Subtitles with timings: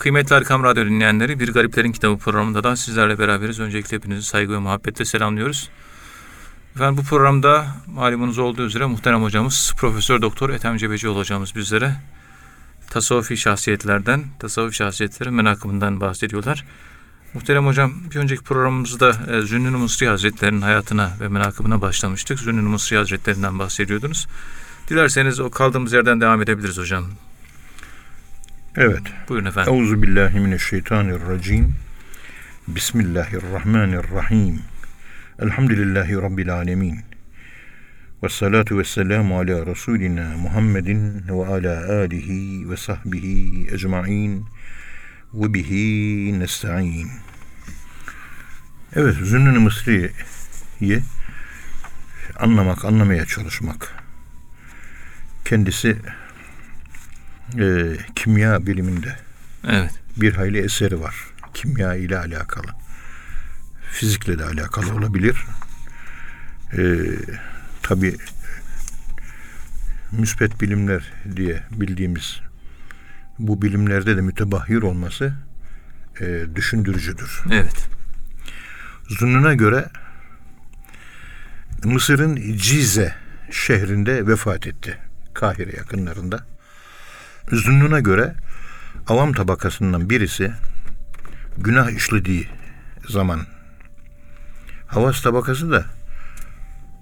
[0.00, 3.60] Kıymetli Erkam Radyo dinleyenleri, Bir Gariplerin Kitabı programında da sizlerle beraberiz.
[3.60, 5.68] Öncelikle hepinizi saygı ve muhabbetle selamlıyoruz.
[6.74, 11.96] Efendim bu programda malumunuz olduğu üzere muhterem hocamız Profesör Doktor Ethem Cebecioğlu hocamız bizlere
[12.90, 16.64] tasavvufi şahsiyetlerden, tasavvuf şahsiyetlerin menakımından bahsediyorlar.
[17.34, 22.40] Muhterem hocam bir önceki programımızda e, Zünnün Mısri Hazretleri'nin hayatına ve menakımına başlamıştık.
[22.40, 24.26] Zünnün Mısri Hazretleri'nden bahsediyordunuz.
[24.88, 27.04] Dilerseniz o kaldığımız yerden devam edebiliriz hocam.
[28.76, 29.02] Evet.
[29.28, 29.74] Buyurun efendim.
[29.74, 31.74] Euzu billahi mineşşeytanirracim.
[32.68, 34.60] Bismillahirrahmanirrahim.
[35.38, 36.98] Elhamdülillahi rabbil alamin.
[38.22, 44.46] Ve salatu ve selamu ala Resulina Muhammedin ve ala alihi ve sahbihi ecma'in
[45.34, 47.08] ve bihi nesta'in.
[48.96, 51.00] Evet, Zünnün-i Mısri'yi
[52.36, 53.94] anlamak, anlamaya çalışmak.
[55.44, 55.96] Kendisi
[57.58, 59.16] e, kimya biliminde
[59.68, 59.90] Evet.
[60.16, 61.14] bir hayli eseri var.
[61.54, 62.66] Kimya ile alakalı.
[63.92, 65.44] Fizikle de alakalı olabilir.
[66.78, 66.82] E,
[67.82, 68.16] Tabi
[70.12, 72.40] müspet bilimler diye bildiğimiz
[73.38, 75.34] bu bilimlerde de mütebahhir olması
[76.20, 77.42] e, düşündürücüdür.
[77.52, 77.88] Evet.
[79.08, 79.88] Zunnuna göre
[81.84, 83.14] Mısır'ın Cize
[83.50, 84.98] şehrinde vefat etti.
[85.34, 86.46] Kahire yakınlarında.
[87.52, 88.34] Zunnuna göre
[89.06, 90.52] avam tabakasından birisi
[91.58, 92.48] günah işlediği
[93.08, 93.46] zaman
[94.86, 95.84] havas tabakası da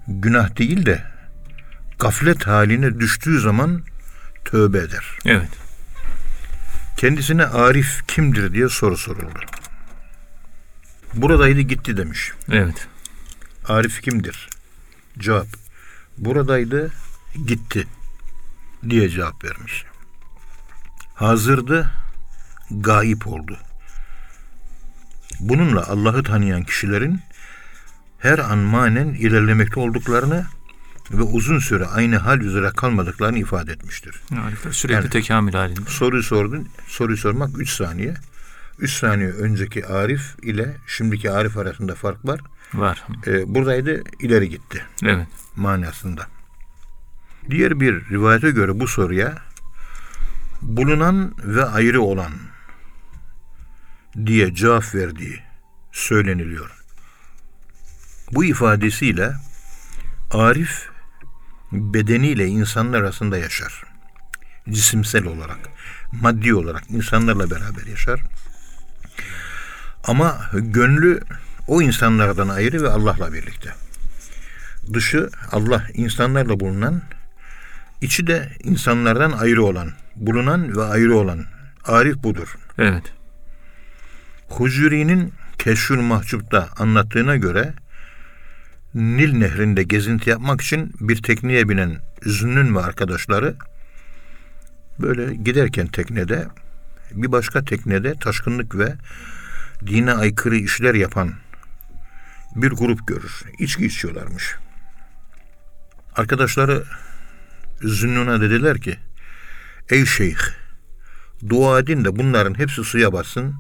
[0.08, 1.04] günah değil de
[1.98, 3.82] gaflet haline düştüğü zaman
[4.44, 5.18] tövbe eder.
[5.24, 5.50] Evet.
[6.96, 9.40] Kendisine Arif kimdir diye soru soruldu.
[11.14, 12.32] Buradaydı gitti demiş.
[12.50, 12.88] Evet.
[13.68, 14.48] Arif kimdir?
[15.18, 15.46] Cevap.
[16.18, 16.92] Buradaydı
[17.46, 17.86] gitti
[18.90, 19.84] diye cevap vermiş.
[21.18, 21.90] Hazırdı
[22.70, 23.56] gayip oldu.
[25.40, 27.20] Bununla Allah'ı tanıyan kişilerin
[28.18, 30.46] her an manen ilerlemekte olduklarını
[31.10, 34.20] ve uzun süre aynı hal üzere kalmadıklarını ifade etmiştir.
[34.34, 34.72] Harika.
[34.72, 35.80] Sürekli Yani- tekamül halinde.
[35.90, 36.68] Soruyu sordun.
[36.86, 38.14] Soruyu sormak 3 saniye.
[38.78, 42.40] 3 saniye önceki Arif ile şimdiki Arif arasında fark var.
[42.74, 43.04] Var.
[43.26, 45.26] Ee, buradaydı ileri gitti Evet.
[45.56, 46.26] manasında.
[47.50, 49.34] Diğer bir rivayete göre bu soruya
[50.62, 52.32] bulunan ve ayrı olan
[54.26, 55.42] diye cevap verdiği
[55.92, 56.70] söyleniliyor.
[58.32, 59.32] Bu ifadesiyle
[60.30, 60.88] Arif
[61.72, 63.84] bedeniyle insanlar arasında yaşar.
[64.70, 65.58] Cisimsel olarak,
[66.12, 68.20] maddi olarak insanlarla beraber yaşar.
[70.04, 71.20] Ama gönlü
[71.66, 73.74] o insanlardan ayrı ve Allah'la birlikte.
[74.92, 77.02] Dışı Allah insanlarla bulunan,
[78.00, 81.44] içi de insanlardan ayrı olan, bulunan ve ayrı olan
[81.84, 82.56] Arif budur.
[82.78, 83.12] Evet.
[84.48, 87.74] Hucuri'nin Keşfül Mahcup'ta anlattığına göre
[88.94, 93.54] Nil nehrinde gezinti yapmak için bir tekneye binen Zünnün ve arkadaşları
[94.98, 96.46] böyle giderken teknede
[97.12, 98.94] bir başka teknede taşkınlık ve
[99.86, 101.32] dine aykırı işler yapan
[102.56, 103.42] bir grup görür.
[103.58, 104.56] İçki içiyorlarmış.
[106.16, 106.84] Arkadaşları
[107.82, 108.96] Zünnun'a dediler ki
[109.90, 110.38] Ey şeyh
[111.48, 113.54] dua edin de bunların hepsi suya bassın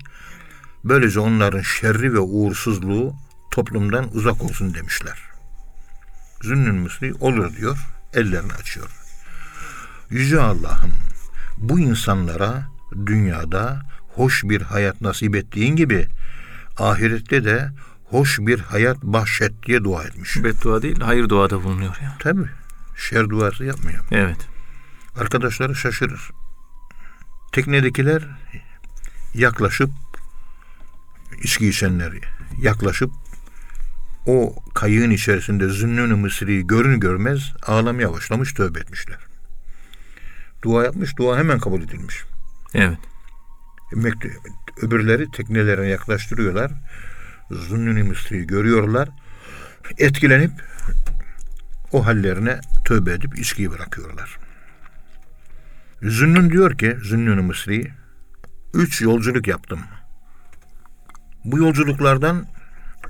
[0.84, 3.14] Böylece onların şerri ve uğursuzluğu
[3.50, 5.18] toplumdan uzak olsun demişler.
[6.42, 7.78] Zünnün Müsli olur diyor,
[8.14, 8.90] ellerini açıyor.
[10.10, 10.92] Yüce Allah'ım
[11.56, 12.68] bu insanlara
[13.06, 13.82] dünyada
[14.14, 16.06] hoş bir hayat nasip ettiğin gibi
[16.78, 17.70] ahirette de
[18.04, 20.44] hoş bir hayat bahşet diye dua etmiş.
[20.44, 22.16] Beddua değil, hayır duada bulunuyor ya.
[22.18, 22.42] Tabi
[22.96, 24.04] şer duası yapmıyor.
[24.10, 24.57] Evet.
[25.18, 26.30] Arkadaşları şaşırır.
[27.52, 28.26] Teknedekiler
[29.34, 29.90] yaklaşıp
[31.42, 32.12] içki içenler
[32.62, 33.10] yaklaşıp
[34.26, 39.18] o kayığın içerisinde Zünnün-ü Mısri'yi görün görmez ağlamaya başlamış tövbe etmişler.
[40.62, 42.24] Dua yapmış, dua hemen kabul edilmiş.
[42.74, 42.98] Evet.
[44.82, 46.72] Öbürleri teknelerine yaklaştırıyorlar.
[47.50, 49.08] Zünnün-ü Mısri'yi görüyorlar.
[49.98, 50.52] Etkilenip
[51.92, 54.47] o hallerine tövbe edip içkiyi bırakıyorlar.
[56.02, 57.92] Zünnün diyor ki, Zünnün-ü Mısri,
[58.74, 59.80] üç yolculuk yaptım.
[61.44, 62.46] Bu yolculuklardan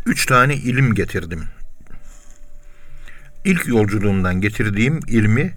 [0.06, 1.44] üç tane ilim getirdim.
[3.44, 5.54] İlk yolculuğumdan getirdiğim ilmi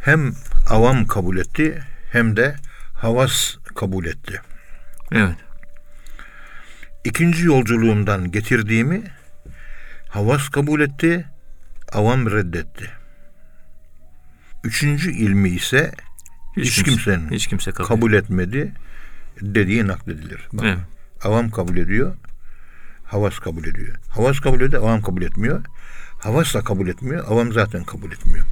[0.00, 0.32] hem
[0.70, 1.82] avam kabul etti
[2.12, 2.56] hem de
[2.94, 4.40] havas kabul etti.
[5.12, 5.36] Evet.
[7.04, 9.02] İkinci yolculuğumdan getirdiğimi
[10.08, 11.26] havas kabul etti,
[11.92, 12.90] avam reddetti.
[14.64, 15.92] Üçüncü ilmi ise
[16.56, 18.72] hiç, kimse- kimsenin hiç kimse kabul, kabul etmedi,
[19.40, 20.48] dediği nakledilir.
[20.52, 20.78] Bak, Evet.
[21.24, 22.14] Avam kabul ediyor.
[23.04, 23.96] Havas kabul ediyor.
[24.08, 25.64] Havas kabul ediyor, avam kabul etmiyor.
[26.20, 28.46] Havas da kabul etmiyor, avam zaten kabul etmiyor.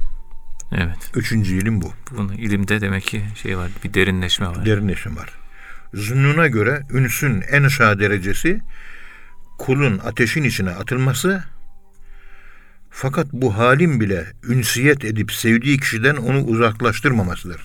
[0.71, 1.11] Evet.
[1.15, 1.93] Üçüncü ilim bu.
[2.11, 3.71] Bunun ilimde demek ki şey var.
[3.83, 4.65] Bir derinleşme var.
[4.65, 5.29] Derinleşim var.
[5.93, 8.61] Zünnuna göre ünsün en aşağı derecesi
[9.57, 11.43] kulun ateşin içine atılması
[12.89, 17.61] fakat bu halin bile ünsiyet edip sevdiği kişiden onu uzaklaştırmamasıdır.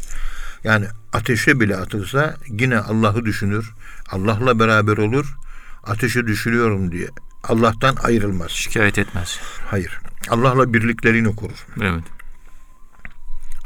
[0.67, 3.73] Yani ateşe bile atılsa yine Allah'ı düşünür,
[4.11, 5.37] Allah'la beraber olur,
[5.85, 7.09] ateşe düşürüyorum diye
[7.45, 8.51] Allah'tan ayrılmaz.
[8.51, 9.41] Şikayet etmez.
[9.67, 9.99] Hayır.
[10.29, 11.67] Allah'la birliklerini korur.
[11.83, 12.05] Evet.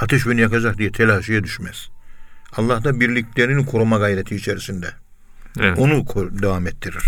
[0.01, 1.89] Ateş beni yakacak diye telaşeye düşmez.
[2.57, 4.91] Allah da birliklerini koruma gayreti içerisinde.
[5.61, 5.79] Evet.
[5.79, 6.05] Onu
[6.43, 7.05] devam ettirir.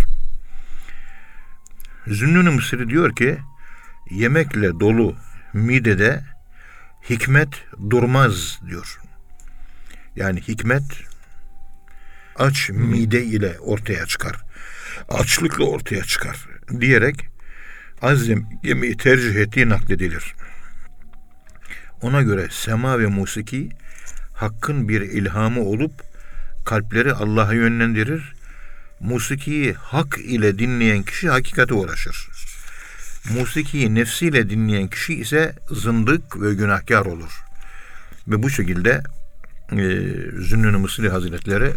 [2.07, 3.39] Zünnün-i Mısri diyor ki
[4.11, 5.15] yemekle dolu
[5.53, 6.25] midede
[7.11, 9.02] hikmet durmaz diyor.
[10.17, 10.83] Yani hikmet
[12.37, 14.37] aç mide ile ortaya çıkar.
[15.09, 16.47] Açlıkla ortaya çıkar
[16.81, 17.27] diyerek
[18.03, 20.35] az yem- yemeği tercih ettiği nakledilir.
[22.03, 23.69] Ona göre sema ve musiki
[24.35, 25.93] hakkın bir ilhamı olup
[26.65, 28.35] kalpleri Allah'a yönlendirir.
[29.01, 32.29] Musikiyi hak ile dinleyen kişi hakikate ulaşır.
[33.31, 37.43] Musikiyi nefsiyle dinleyen kişi ise zındık ve günahkar olur.
[38.29, 39.03] Ve bu şekilde
[39.79, 39.87] e,
[40.43, 41.73] Zünnün-i Mısri Hazretleri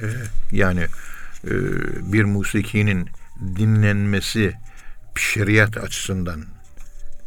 [0.00, 0.06] e,
[0.52, 0.80] yani
[1.44, 1.52] e,
[2.12, 3.08] bir musikinin
[3.56, 4.52] dinlenmesi
[5.16, 6.44] şeriat açısından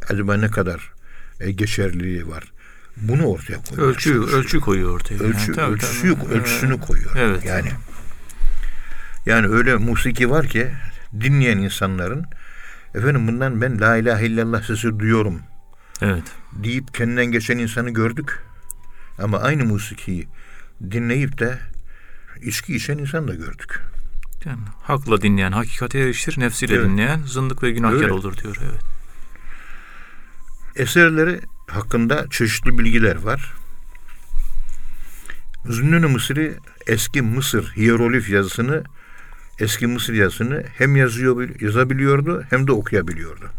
[0.08, 0.92] acaba ne kadar
[1.40, 2.52] e, geçerliliği var?
[2.96, 3.88] Bunu ortaya koyuyor.
[3.88, 5.14] Ölçü, ölçü koyuyor ortaya.
[5.14, 6.34] Ölçü, Yani tabii, ölçüsü, tabii.
[6.34, 7.10] ölçüsünü koyuyor.
[7.16, 7.44] Evet.
[7.44, 7.68] Yani
[9.26, 10.68] yani öyle musiki var ki
[11.20, 12.24] dinleyen insanların
[12.94, 15.40] efendim bundan ben la ilahe illallah sesi duyuyorum
[16.02, 16.22] Evet.
[16.52, 18.42] deyip kendinden geçen insanı gördük.
[19.18, 20.28] Ama aynı musikiyi
[20.90, 21.58] dinleyip de
[22.42, 23.80] içki içen insan da gördük.
[24.44, 26.84] Yani hakla dinleyen hakikate erişir, nefsiyle Evet.
[26.86, 28.12] dinleyen zındık ve günahkar Öyle.
[28.12, 28.56] olur diyor.
[28.62, 28.80] Evet.
[30.76, 31.40] Eserleri
[31.70, 33.52] hakkında çeşitli bilgiler var.
[35.68, 36.54] Zünnün-i Mısri
[36.86, 38.84] eski Mısır hieroglif yazısını
[39.58, 43.50] eski Mısır yazısını hem yazıyor yazabiliyordu hem de okuyabiliyordu.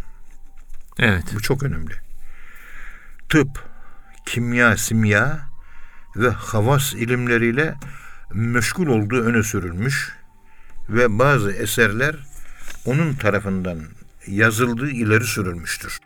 [1.00, 1.24] Evet.
[1.36, 1.94] Bu çok önemli.
[3.30, 3.63] Tıp,
[4.25, 5.47] kimya, simya
[6.18, 7.75] ve havas ilimleriyle
[8.34, 10.14] meşgul olduğu öne sürülmüş
[10.90, 12.16] ve bazı eserler
[12.86, 13.80] onun tarafından
[14.28, 16.00] yazıldığı ileri sürülmüştür.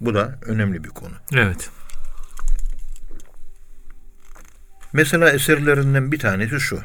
[0.00, 1.14] Bu da önemli bir konu.
[1.34, 1.70] Evet.
[4.92, 6.80] Mesela eserlerinden bir tanesi şu.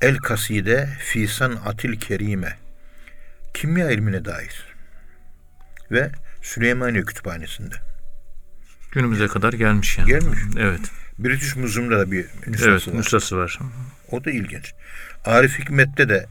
[0.00, 1.28] El Kaside fi
[1.66, 2.58] Atil Kerime.
[3.54, 4.66] Kimya ilmine dair.
[5.90, 6.10] Ve
[6.42, 7.74] Süleymaniye Kütüphanesi'nde.
[8.92, 10.08] Günümüze kadar gelmiş yani.
[10.08, 10.38] Gelmiş.
[10.58, 10.80] Evet.
[11.18, 12.88] British Museum'da da bir nüshası Evet.
[12.88, 12.94] var.
[12.94, 13.58] Nusrası var.
[14.10, 14.74] O da ilginç.
[15.24, 16.26] Arif Hikmet'te de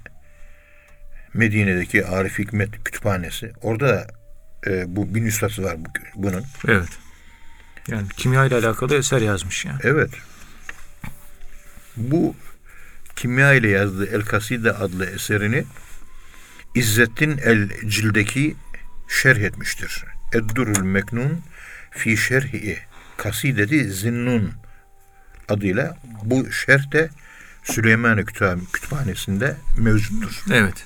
[1.34, 3.52] Medine'deki Arif Hikmet Kütüphanesi.
[3.62, 4.08] Orada da
[4.68, 6.44] e, bu bir nüshası var bu, bunun.
[6.68, 6.90] Evet.
[7.88, 9.80] Yani kimya ile alakalı eser yazmış yani.
[9.84, 10.10] Evet.
[11.98, 12.36] Bu
[13.16, 15.64] kimya ile yazdığı El Kaside adlı eserini
[16.76, 18.56] İzzettin El Cildeki
[19.10, 20.04] şerh etmiştir.
[20.34, 21.42] Eddurul Meknun
[21.92, 22.80] fi şerhi
[23.18, 24.54] kasideti Zinnun
[25.52, 27.10] adıyla bu şerh de
[27.64, 30.44] Süleymaniye Kütüphane- Kütüphanesi'nde mevcuttur.
[30.54, 30.86] Evet.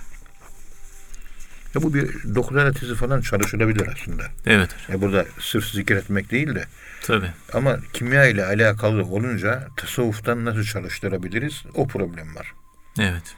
[1.75, 4.23] Ya bu bir doktora tezi falan çalışılabilir aslında.
[4.45, 4.69] Evet.
[4.89, 6.65] Ya burada sırf zikretmek değil de
[7.07, 7.31] Tabii.
[7.53, 11.63] Ama kimya ile alakalı olunca tasavvuftan nasıl çalıştırabiliriz?
[11.73, 12.53] O problem var.
[12.99, 13.35] Evet.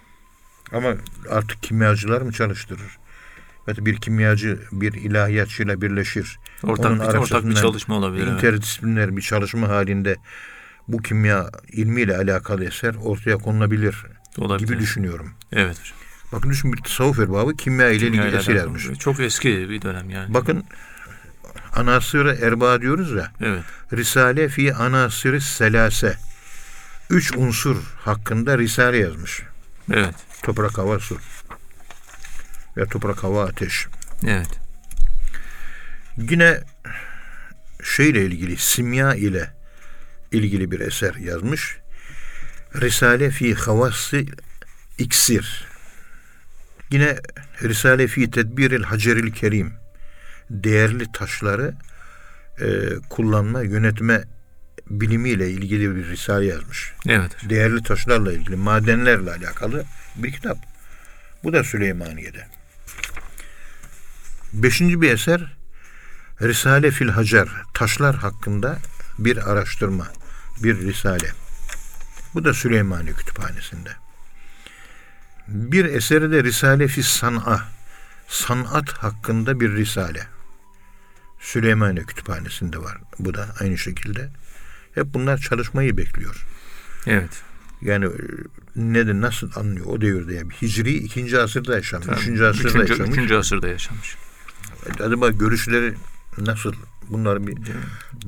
[0.71, 0.93] Ama
[1.29, 2.97] artık kimyacılar mı çalıştırır?
[3.67, 6.39] Evet bir kimyacı bir ilahiyatçıyla birleşir.
[6.63, 8.23] Ortak, Onun bir, ortak bir çalışma olabilir.
[8.27, 8.33] Evet.
[8.33, 10.15] İnterdisipliner bir çalışma halinde
[10.87, 14.05] bu kimya ilmiyle alakalı eser ortaya konulabilir
[14.37, 14.67] Olabilir.
[14.67, 15.33] gibi düşünüyorum.
[15.51, 15.97] Evet hocam.
[16.31, 18.99] Bakın düşün bir tasavvuf erbabı kimya ile ilgili eser yazmış.
[18.99, 20.33] Çok eski bir dönem yani.
[20.33, 20.63] Bakın
[21.75, 23.31] anasır erba diyoruz ya.
[23.41, 23.63] Evet.
[23.93, 26.17] Risale fi anasır selase.
[27.09, 29.43] Üç unsur hakkında risale yazmış.
[29.93, 30.15] Evet.
[30.43, 31.17] Toprak, hava, su.
[32.77, 33.87] Ve toprak, hava, ateş.
[34.27, 34.59] Evet.
[36.17, 36.63] Yine
[37.83, 39.56] şeyle ilgili, simya ile
[40.31, 41.77] ilgili bir eser yazmış.
[42.75, 44.25] Risale fi havası
[44.97, 45.67] iksir.
[46.91, 47.17] Yine
[47.63, 49.73] Risale fi tedbiril haceril kerim.
[50.49, 51.73] Değerli taşları
[52.61, 52.65] e,
[53.09, 54.23] kullanma, yönetme
[54.89, 56.93] bilimiyle ilgili bir risale yazmış.
[57.09, 57.31] Evet.
[57.49, 60.57] Değerli taşlarla ilgili, madenlerle alakalı bir kitap.
[61.43, 62.47] Bu da Süleymaniye'de.
[64.53, 65.57] Beşinci bir eser
[66.41, 68.77] Risale fil Hacer, taşlar hakkında
[69.19, 70.07] bir araştırma,
[70.63, 71.31] bir risale.
[72.33, 73.89] Bu da Süleymaniye Kütüphanesi'nde.
[75.47, 77.65] Bir eseri de Risale fi San'a.
[78.27, 80.27] Sanat hakkında bir risale.
[81.39, 82.97] Süleymaniye Kütüphanesi'nde var.
[83.19, 84.29] Bu da aynı şekilde.
[84.95, 86.45] Hep bunlar çalışmayı bekliyor.
[87.07, 87.41] Evet.
[87.81, 88.09] Yani e,
[88.75, 92.19] nedir nasıl anlıyor o devirde yani Hicri ikinci asırda yaşamış, Tabii.
[92.19, 93.11] üçüncü asırda Üçüncü, yaşamış.
[93.11, 94.15] üçüncü asırda yaşamış.
[94.99, 95.93] Acaba görüşleri
[96.37, 96.73] nasıl?
[97.09, 97.57] Bunları bir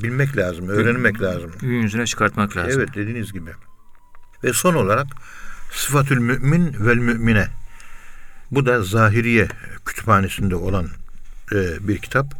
[0.03, 1.51] bilmek lazım, öğrenmek lazım.
[1.62, 2.81] Gün yüzüne çıkartmak lazım.
[2.81, 3.51] Evet dediğiniz gibi.
[4.43, 5.07] Ve son olarak
[5.71, 7.48] Sıfatül Mümin vel Mümine.
[8.51, 9.48] Bu da Zahiriye
[9.86, 10.88] kütüphanesinde olan
[11.51, 12.33] e, bir kitap.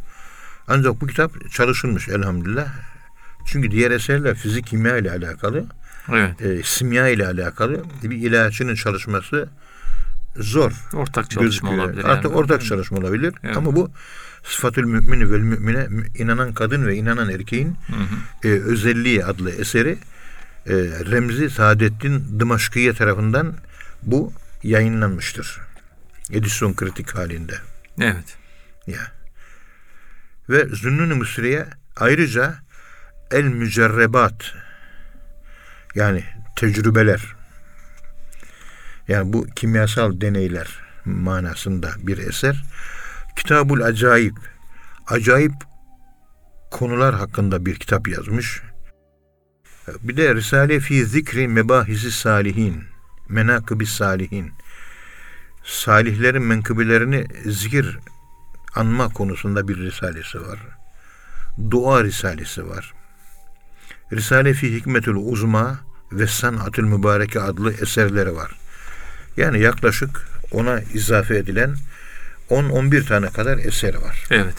[0.68, 2.68] Ancak bu kitap çalışılmış elhamdülillah.
[3.46, 5.64] Çünkü diğer eserler fizik kimya ile alakalı,
[6.08, 6.42] Evet.
[6.42, 9.48] e, simya ile alakalı bir ilahiyatçının çalışması
[10.36, 10.72] zor.
[10.94, 11.84] Ortak çalışma gözüküyor.
[11.88, 12.04] olabilir.
[12.04, 12.34] Artık yani.
[12.34, 13.34] ortak çalışma olabilir.
[13.42, 13.56] Evet.
[13.56, 13.90] Ama bu
[14.44, 18.48] Sıfatül Mümini vel Mümine inanan kadın ve inanan erkeğin Hı hı.
[18.48, 19.98] e, özelliği adlı eseri
[20.66, 20.74] e,
[21.10, 23.54] Remzi Saadettin Dımaşkıye tarafından
[24.02, 24.32] bu
[24.62, 25.60] yayınlanmıştır.
[26.30, 27.54] Edisyon kritik halinde.
[28.00, 28.36] Evet.
[28.86, 29.12] Ya.
[30.48, 31.66] Ve Zünnun-ı Mısri'ye
[31.96, 32.54] ayrıca
[33.30, 34.54] El Mücerrebat
[35.94, 36.24] yani
[36.56, 37.36] tecrübeler
[39.08, 40.68] yani bu kimyasal deneyler
[41.04, 42.64] manasında bir eser.
[43.36, 44.36] Kitabul Acayip
[45.06, 45.52] acayip
[46.70, 48.62] konular hakkında bir kitap yazmış.
[50.00, 52.84] Bir de Risale fi Zikri Mebahisi Salihin
[53.28, 54.52] Menakıbi Salihin
[55.64, 57.98] salihlerin menkıbelerini zikir
[58.74, 60.58] anma konusunda bir risalesi var.
[61.70, 62.94] Dua risalesi var.
[64.12, 65.80] Risale fi Hikmetül Uzma
[66.12, 68.50] ve Sanatül Mübareke adlı eserleri var.
[69.36, 71.74] Yani yaklaşık ona izafe edilen
[72.50, 74.24] 10-11 tane kadar eseri var.
[74.30, 74.54] Evet.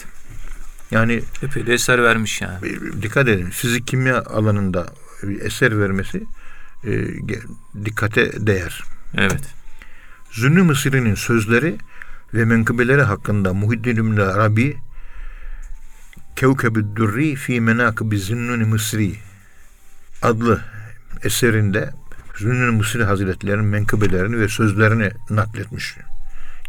[0.90, 2.56] Yani Epey de eser vermiş yani.
[3.02, 4.86] dikkat edin fizik kimya alanında
[5.22, 6.22] bir eser vermesi
[6.84, 6.90] e,
[7.84, 8.82] dikkate değer.
[9.14, 9.42] Evet.
[10.30, 11.76] Zünnü Mısri'nin sözleri
[12.34, 14.76] ve menkıbeleri hakkında Muhiddin İbn Arabi
[16.36, 19.14] Kevkeb-i Durri fi Menakıbi Zünnü Mısri
[20.22, 20.60] adlı
[21.22, 21.90] eserinde
[22.36, 25.96] Zünnü Mısri Hazretleri'nin menkıbelerini ve sözlerini nakletmiş.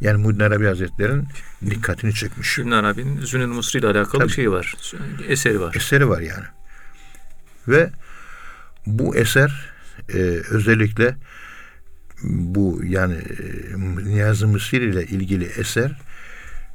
[0.03, 1.27] Yani Muhiddin Arabi Hazretleri'nin
[1.65, 2.59] dikkatini çekmiş.
[2.59, 4.31] İbn Arabi'nin Zünün Mısri ile alakalı Tabii.
[4.31, 4.75] şey var.
[5.27, 5.75] Eseri var.
[5.75, 6.45] eseri var yani.
[7.67, 7.89] Ve
[8.85, 9.71] bu eser
[10.13, 10.17] e,
[10.49, 11.15] özellikle
[12.23, 15.91] bu yani e, Niyazi Mısır ile ilgili eser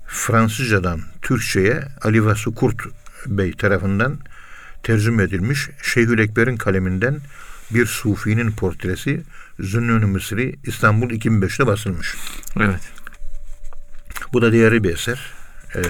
[0.07, 2.83] Fransızcadan Türkçe'ye Ali Vasu Kurt
[3.27, 4.19] Bey tarafından
[4.83, 5.69] tercüme edilmiş.
[5.83, 7.21] Şeyhül Ekber'in kaleminden
[7.71, 9.23] bir sufinin portresi
[9.61, 12.15] Zünnün-ü Mısri İstanbul 2005'te basılmış.
[12.61, 12.81] Evet.
[14.33, 15.21] Bu da diğeri bir eser.
[15.75, 15.81] Ee,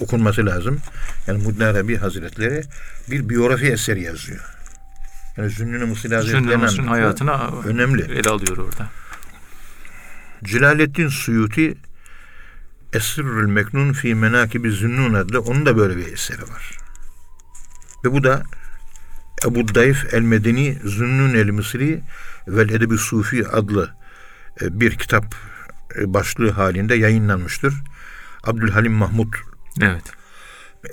[0.00, 0.80] okunması lazım.
[1.26, 2.62] Yani Muddin Arabi Hazretleri
[3.10, 4.44] bir biyografi eseri yazıyor.
[5.36, 5.58] Yani Mısri
[6.08, 8.02] Zünün Hazretleri'nin hayatına önemli.
[8.02, 8.88] ele alıyor orada.
[10.44, 11.76] Celaleddin Suyuti
[12.92, 16.78] Esrül Meknun fi Menakibi Zünnun adlı onun da böyle bir eseri var.
[18.04, 18.42] Ve bu da
[19.46, 22.02] Ebu Dayf El Medeni Zünnun El Mısri
[22.48, 23.94] vel Edebi Sufi adlı
[24.60, 25.34] e, bir kitap
[25.96, 27.74] başlığı halinde yayınlanmıştır.
[28.44, 29.34] Abdülhalim Mahmud
[29.80, 30.04] Evet.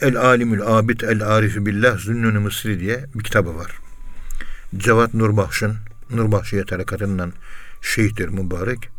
[0.02, 3.72] El Alimül Abid El Arifi Billah Zünnün Mısri diye bir kitabı var.
[4.78, 5.78] Cevat Nurbahş'ın
[6.10, 7.34] Nurbahşiye tarekatından
[7.82, 8.90] şeyhtir mübarek.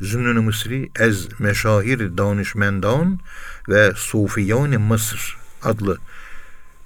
[0.00, 3.20] Zünnün Mısri Ez Meşahir Danışmendan
[3.68, 5.98] ve Sufiyan Mısır adlı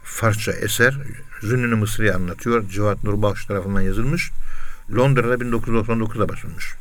[0.04, 0.98] Farsça eser
[1.42, 2.68] Zünnün Mısri'yi anlatıyor.
[2.68, 4.30] Cevat Nurbahş tarafından yazılmış.
[4.96, 6.74] Londra'da 1999'da basılmış.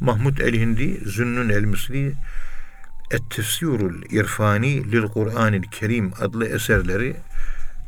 [0.00, 2.12] Mahmud El-Hindi Zünnün El-Mısri
[3.10, 7.16] Et-Tefsirul İrfani lil Kur'anil Kerim adlı eserleri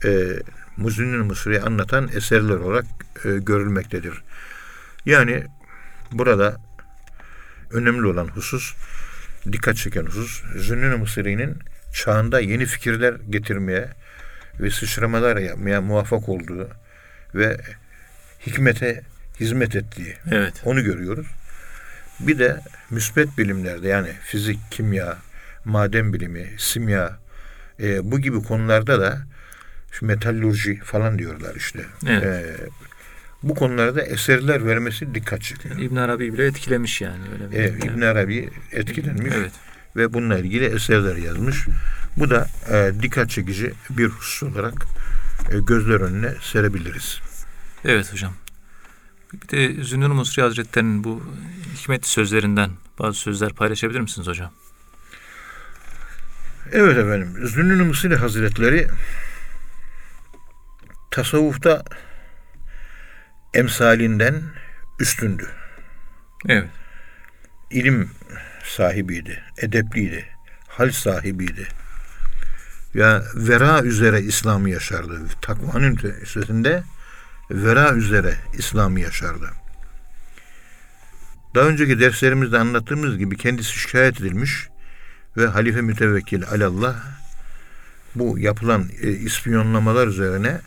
[0.04, 0.28] e,
[0.76, 2.84] Muzünnün Mısri'yi anlatan eserler olarak
[3.24, 4.22] e, görülmektedir.
[5.06, 5.44] Yani
[6.12, 6.56] burada
[7.70, 8.74] önemli olan husus,
[9.52, 11.58] dikkat çeken husus, Zünnün Mısri'nin
[11.94, 13.88] çağında yeni fikirler getirmeye
[14.60, 16.68] ve sıçramalar yapmaya muvaffak olduğu
[17.34, 17.60] ve
[18.46, 19.02] hikmete
[19.40, 20.62] hizmet ettiği Evet.
[20.64, 21.26] onu görüyoruz.
[22.20, 25.16] Bir de müsbet bilimlerde yani fizik, kimya,
[25.64, 27.18] maden bilimi, simya
[27.80, 29.18] e, bu gibi konularda da
[29.90, 31.84] şu metallurji falan diyorlar işte.
[32.06, 32.24] Evet.
[32.24, 32.56] E,
[33.42, 35.78] bu konularda eserler vermesi dikkat çekiyor.
[35.78, 37.56] İbn Arabi bile etkilemiş yani öyle bir.
[37.56, 37.84] E, yani.
[37.84, 39.52] İbn Arabi etkilenmiş Evet.
[39.96, 41.66] ve bununla ilgili eserler yazmış.
[42.16, 44.74] Bu da e, dikkat çekici bir husus olarak
[45.52, 47.20] e, gözler önüne serebiliriz.
[47.84, 48.32] Evet hocam.
[49.42, 51.22] Bir de Zünnun Mısri Hazretleri'nin bu
[51.74, 54.52] hikmet sözlerinden bazı sözler paylaşabilir misiniz hocam?
[56.72, 57.46] Evet efendim.
[57.46, 58.88] Zünnün Mısri Hazretleri
[61.10, 61.82] tasavvufta
[63.54, 64.42] emsalinden
[65.00, 65.48] üstündü.
[66.48, 66.68] Evet.
[67.70, 68.10] İlim
[68.64, 70.26] sahibiydi, edepliydi,
[70.68, 71.68] hal sahibiydi.
[72.94, 75.20] Ya vera üzere İslam'ı yaşardı.
[75.42, 76.82] Takvanın üstünde
[77.50, 79.50] vera üzere İslam'ı yaşardı.
[81.54, 84.68] Daha önceki derslerimizde anlattığımız gibi kendisi şikayet edilmiş
[85.36, 86.96] ve halife mütevekkil alallah
[88.14, 90.60] bu yapılan e, ispiyonlamalar üzerine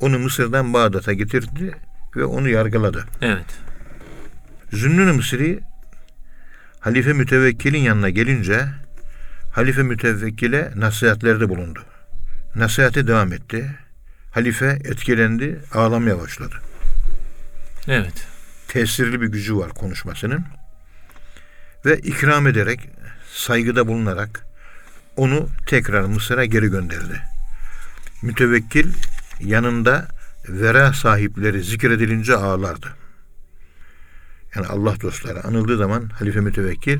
[0.00, 1.74] onu Mısır'dan Bağdat'a getirdi
[2.16, 3.04] ve onu yargıladı.
[3.20, 3.46] Evet.
[4.72, 5.60] Zünnün Mısri
[6.80, 8.64] halife mütevekkilin yanına gelince
[9.52, 11.82] halife mütevekkile nasihatlerde bulundu.
[12.54, 13.83] Nasihati devam etti.
[14.34, 16.54] Halife etkilendi, ağlamaya başladı.
[17.88, 18.26] Evet.
[18.68, 20.44] Tesirli bir gücü var konuşmasının.
[21.86, 22.80] Ve ikram ederek,
[23.32, 24.46] saygıda bulunarak
[25.16, 27.20] onu tekrar Mısır'a geri gönderdi.
[28.22, 28.92] Mütevekkil
[29.40, 30.08] yanında
[30.48, 32.88] vera sahipleri zikredilince ağlardı.
[34.54, 36.98] Yani Allah dostları anıldığı zaman halife mütevekkil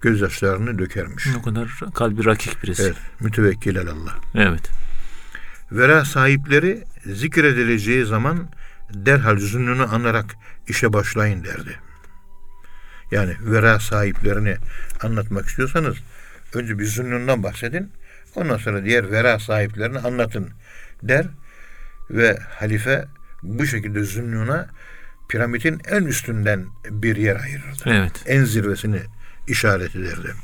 [0.00, 1.26] gözyaşlarını dökermiş.
[1.38, 2.82] O kadar kalbi rakik birisi.
[2.82, 4.14] Evet, mütevekkil Allah.
[4.34, 4.70] Evet.
[5.72, 8.48] Vera sahipleri zikredileceği zaman
[8.94, 10.34] derhal zünnünü anarak
[10.68, 11.80] işe başlayın derdi.
[13.10, 14.56] Yani vera sahiplerini
[15.02, 15.96] anlatmak istiyorsanız
[16.54, 17.92] önce bir zünnünden bahsedin.
[18.34, 20.50] Ondan sonra diğer vera sahiplerini anlatın
[21.02, 21.26] der
[22.10, 23.04] ve halife
[23.42, 24.68] bu şekilde zünnuna
[25.28, 27.82] piramidin en üstünden bir yer ayırırdı.
[27.86, 28.22] Evet.
[28.26, 29.00] En zirvesini
[29.48, 30.34] işaret ederdi.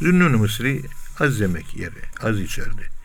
[0.00, 0.82] Zünnun Mısri
[1.20, 2.95] az yemek yeri, az içerdi.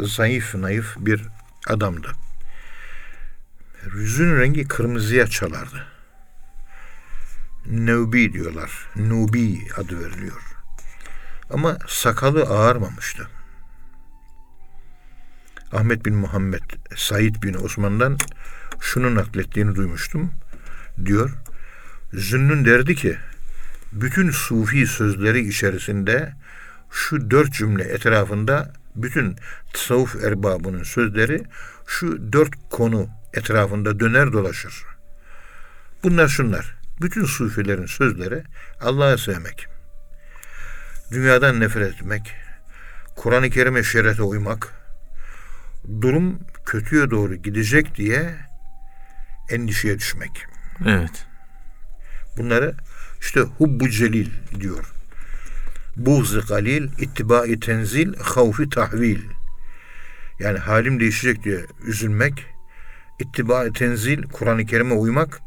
[0.00, 1.22] Zayıf, naif bir
[1.66, 2.12] adamdı.
[3.94, 5.86] Yüzün rengi kırmızıya çalardı.
[7.66, 8.70] Nubi diyorlar.
[8.96, 10.42] Nubi adı veriliyor.
[11.50, 13.28] Ama sakalı ağarmamıştı.
[15.72, 16.62] Ahmet bin Muhammed
[16.96, 18.18] Said bin Osman'dan
[18.80, 20.32] şunu naklettiğini duymuştum.
[21.04, 21.30] Diyor.
[22.12, 23.16] Zünnün derdi ki
[23.92, 26.32] bütün sufi sözleri içerisinde
[26.90, 29.36] şu dört cümle etrafında bütün
[29.72, 31.42] tasavvuf erbabının sözleri
[31.86, 34.84] şu dört konu etrafında döner dolaşır.
[36.02, 36.76] Bunlar şunlar.
[37.00, 38.42] Bütün sufilerin sözleri
[38.80, 39.66] Allah'ı sevmek,
[41.10, 42.34] dünyadan nefret etmek,
[43.16, 44.72] Kur'an-ı Kerim'e şerete uymak,
[46.00, 48.34] durum kötüye doğru gidecek diye
[49.50, 50.46] endişeye düşmek.
[50.86, 51.26] Evet.
[52.36, 52.74] Bunları
[53.20, 54.30] işte hubbu celil
[54.60, 54.95] diyor.
[55.96, 59.20] Buğz-ı galil, ittiba-i tenzil, havfi tahvil.
[60.38, 62.46] Yani halim değişecek diye üzülmek,
[63.18, 65.40] ittiba-i tenzil, Kur'an-ı Kerim'e uymak,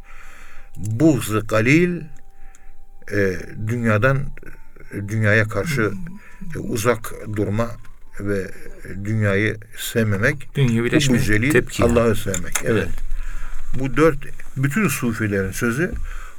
[0.77, 2.01] buğz-ı galil,
[3.11, 4.25] e, dünyadan
[5.07, 5.91] dünyaya karşı
[6.55, 7.67] e, uzak durma
[8.19, 8.51] ve
[9.03, 11.83] dünyayı sevmemek, Dünyevileşme, tepki.
[11.83, 12.57] Allah'ı sevmek.
[12.63, 12.87] Evet.
[12.87, 12.89] Evet.
[13.79, 14.17] Bu dört,
[14.57, 15.91] bütün sufilerin sözü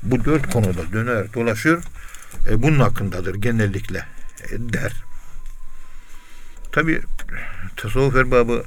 [0.02, 1.78] bu dört konuda döner dolaşır.
[2.48, 4.06] E, bunun hakkındadır genellikle
[4.50, 4.92] e, der.
[6.72, 7.02] Tabi
[7.76, 8.64] tasavvuf erbabı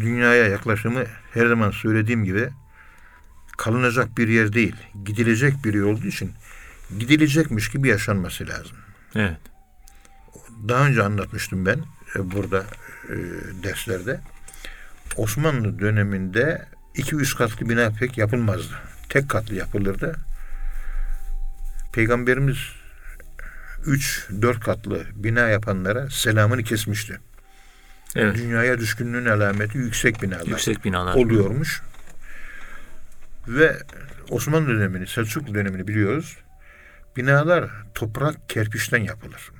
[0.00, 2.48] dünyaya yaklaşımı her zaman söylediğim gibi
[3.56, 4.76] kalınacak bir yer değil.
[5.04, 6.32] Gidilecek bir yer olduğu için
[6.98, 8.76] gidilecekmiş gibi yaşanması lazım.
[9.14, 9.40] Evet.
[10.68, 11.78] Daha önce anlatmıştım ben
[12.16, 12.64] e, burada
[13.08, 13.14] e,
[13.62, 14.20] derslerde.
[15.16, 18.74] Osmanlı döneminde iki üç katlı bina pek yapılmazdı.
[19.08, 20.16] Tek katlı yapılırdı.
[21.92, 22.58] Peygamberimiz
[23.86, 27.20] üç dört katlı bina yapanlara selamını kesmişti.
[28.16, 28.36] Evet.
[28.36, 31.14] Dünyaya düşkünlüğün alameti yüksek binalar Yüksek binalar.
[31.14, 31.82] oluyormuş.
[33.48, 33.76] Ve
[34.30, 36.36] Osmanlı dönemini, Selçuklu dönemini biliyoruz.
[37.16, 39.50] Binalar toprak kerpiçten yapılır.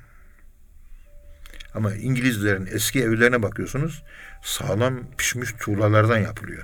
[1.75, 4.03] Ama İngilizlerin eski evlerine bakıyorsunuz
[4.43, 6.63] sağlam pişmiş tuğlalardan yapılıyor.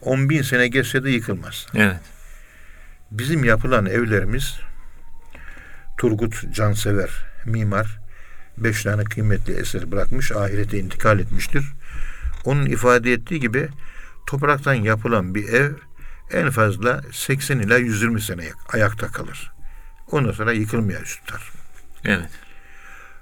[0.00, 1.66] 10 bin sene geçse de yıkılmaz.
[1.74, 1.96] Evet.
[3.10, 4.60] Bizim yapılan evlerimiz
[5.98, 7.98] Turgut Cansever mimar
[8.58, 11.64] beş tane kıymetli eser bırakmış ahirete intikal etmiştir.
[12.44, 13.68] Onun ifade ettiği gibi
[14.26, 15.72] topraktan yapılan bir ev
[16.32, 19.52] en fazla 80 ila 120 sene ayakta kalır.
[20.10, 21.52] Ondan sonra yıkılmaya tutar.
[22.04, 22.30] Evet.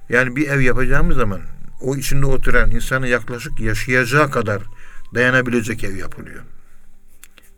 [0.09, 1.41] Yani bir ev yapacağımız zaman
[1.81, 4.63] o içinde oturan insanın yaklaşık yaşayacağı kadar
[5.15, 6.43] dayanabilecek ev yapılıyor.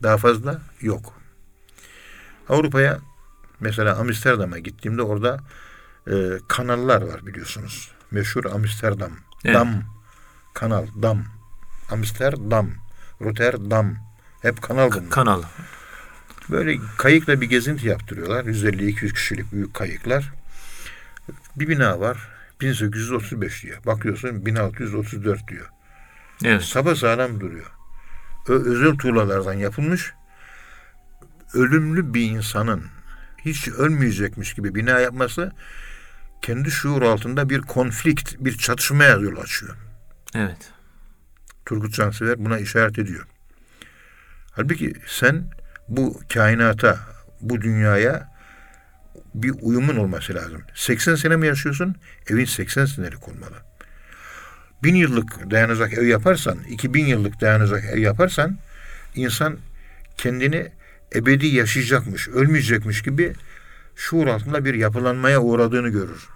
[0.03, 1.26] Daha fazla yok.
[2.49, 2.99] Avrupa'ya
[3.61, 5.41] mesela Amsterdam'a gittiğimde orada
[6.11, 6.15] e,
[6.49, 7.91] kanallar var biliyorsunuz.
[8.11, 9.11] Meşhur Amsterdam.
[9.45, 9.57] Evet.
[9.57, 9.83] Dam.
[10.55, 10.87] Kanal.
[11.03, 11.25] Dam.
[11.91, 12.71] Amsterdam.
[13.23, 13.97] Rotterdam.
[14.43, 15.11] Hep kanal bunlar.
[15.11, 15.43] Kanal.
[16.51, 18.45] Böyle kayıkla bir gezinti yaptırıyorlar.
[18.45, 20.33] 150-200 kişilik büyük kayıklar.
[21.57, 22.29] Bir bina var.
[22.61, 23.79] 1835 diyor.
[23.87, 25.69] Bakıyorsun 1634 diyor.
[26.45, 26.63] Evet.
[26.63, 27.71] Sabah sağlam duruyor.
[28.49, 30.13] ö- özel tuğlalardan yapılmış
[31.57, 32.85] ölümlü bir insanın
[33.45, 35.53] hiç ölmeyecekmiş gibi bina yapması
[36.43, 39.77] kendi şuur altında bir konflikt, bir çatışmaya yol açıyor.
[40.35, 40.71] Evet.
[41.67, 43.27] Turgut Cansever buna işaret ediyor.
[44.53, 45.45] Halbuki sen
[45.89, 46.99] bu kainata,
[47.41, 48.37] bu dünyaya
[49.35, 50.63] bir uyumun olması lazım.
[50.75, 51.97] 80 sene mi yaşıyorsun?
[52.31, 53.57] Evin 80 senelik olmalı.
[54.83, 58.59] Bin yıllık dayanacak ev yaparsan, 2000 yıllık dayanacak ev yaparsan
[59.15, 59.59] insan
[60.17, 60.73] kendini
[61.15, 63.33] ebedi yaşayacakmış, ölmeyecekmiş gibi
[63.97, 66.29] şuur altında bir yapılanmaya uğradığını görür.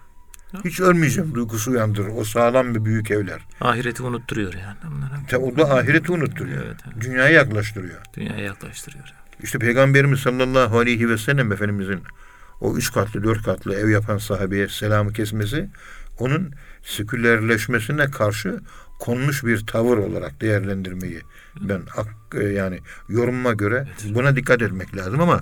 [0.65, 3.41] Hiç ölmeyeceğim duygusu uyandırır o sağlam ve büyük evler.
[3.61, 5.27] Ahireti unutturuyor yani bunlara.
[5.29, 6.65] Te- O da ahireti unutturuyor.
[6.65, 7.05] Evet, evet.
[7.05, 8.01] Dünyaya yaklaştırıyor.
[8.17, 9.05] Dünyaya yaklaştırıyor.
[9.43, 12.01] İşte Peygamberimiz sallallahu aleyhi ve sellem Efendimizin
[12.61, 15.69] o üç katlı dört katlı ev yapan sahabeye selamı kesmesi
[16.19, 16.53] onun
[16.83, 18.61] sekülerleşmesine karşı
[19.01, 21.21] konmuş bir tavır olarak değerlendirmeyi
[21.61, 21.83] ben
[22.35, 25.41] e, yani yorumuma göre buna dikkat etmek lazım ama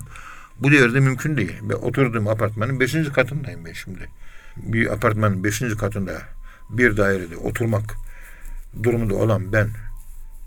[0.59, 1.55] bu devirde mümkün değil.
[1.61, 4.09] Ben oturduğum apartmanın beşinci katındayım ben şimdi.
[4.57, 6.21] Bir apartmanın beşinci katında
[6.69, 7.95] bir dairede oturmak
[8.83, 9.69] durumunda olan ben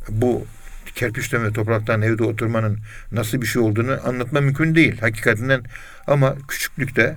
[0.09, 0.46] bu
[0.94, 2.79] kerpiçten ve topraktan evde oturmanın
[3.12, 5.62] nasıl bir şey olduğunu anlatma mümkün değil hakikatinden
[6.07, 7.16] ama küçüklükte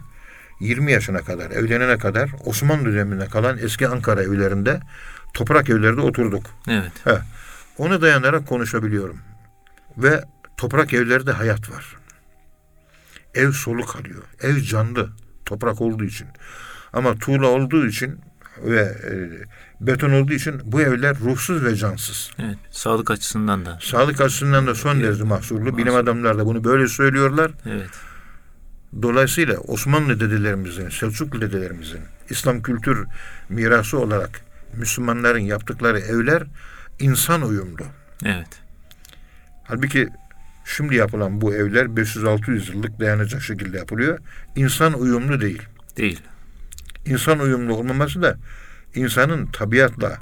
[0.60, 4.80] 20 yaşına kadar evlenene kadar Osmanlı dönemine kalan eski Ankara evlerinde
[5.36, 6.46] toprak evlerde oturduk.
[6.68, 6.92] Evet.
[7.04, 7.18] He,
[7.78, 9.20] ona dayanarak konuşabiliyorum.
[9.98, 10.24] Ve
[10.58, 11.96] toprak evlerde hayat var.
[13.34, 14.24] Ev soluk alıyor.
[14.42, 15.10] Ev canlı.
[15.46, 16.28] Toprak olduğu için.
[16.94, 18.20] Ama tuğla olduğu için
[18.64, 19.14] ve e,
[19.88, 22.32] beton olduğu için bu evler ruhsuz ve cansız.
[22.40, 22.58] Evet.
[22.72, 23.80] Sağlık açısından da.
[23.82, 25.78] Sağlık açısından da son derece mahsurlu.
[25.78, 27.52] Bilim adamları da bunu böyle söylüyorlar.
[27.66, 27.90] Evet.
[29.02, 33.08] Dolayısıyla Osmanlı dedelerimizin, Selçuklu dedelerimizin İslam kültür
[33.50, 34.45] mirası olarak
[34.78, 36.44] Müslümanların yaptıkları evler
[37.00, 37.84] insan uyumlu.
[38.26, 38.48] Evet.
[39.64, 40.10] Halbuki
[40.66, 44.20] şimdi yapılan bu evler 500-600 yıllık dayanacak şekilde yapılıyor.
[44.56, 45.62] İnsan uyumlu değil.
[45.98, 46.22] Değil.
[47.06, 48.38] İnsan uyumlu olmaması da
[48.96, 50.18] insanın tabiatla,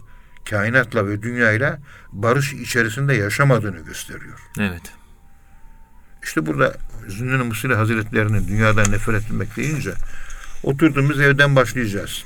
[0.50, 1.80] kainatla ve dünyayla
[2.12, 4.40] barış içerisinde yaşamadığını gösteriyor.
[4.60, 4.94] Evet.
[6.24, 6.74] İşte burada
[7.08, 9.94] Zünnün Mısırı Hazretleri'nin dünyadan nefret etmek deyince
[10.64, 12.24] oturduğumuz evden başlayacağız.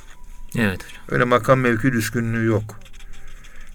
[0.57, 1.01] Evet hocam.
[1.09, 2.79] Öyle makam mevki düşkünlüğü yok.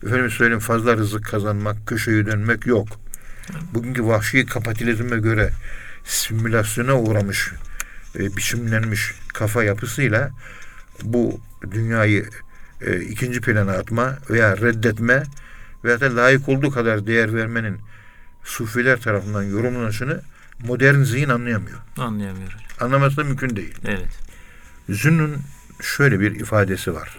[0.06, 2.88] Efendim söyleyeyim fazla rızık kazanmak, köşeyi dönmek yok.
[3.74, 5.50] Bugünkü vahşi kapitalizme göre
[6.04, 7.52] simülasyona uğramış,
[8.18, 10.30] e, biçimlenmiş kafa yapısıyla
[11.02, 11.40] bu
[11.70, 12.28] dünyayı
[12.80, 15.22] e, ikinci plana atma veya reddetme
[15.84, 17.78] veya da layık olduğu kadar değer vermenin
[18.44, 20.22] sufiler tarafından yorumlanışını
[20.66, 21.78] modern zihin anlayamıyor.
[21.96, 22.56] Anlayamıyor.
[22.80, 23.74] Anlaması da mümkün değil.
[23.84, 24.18] Evet.
[24.88, 25.36] Zünnün
[25.80, 27.18] şöyle bir ifadesi var.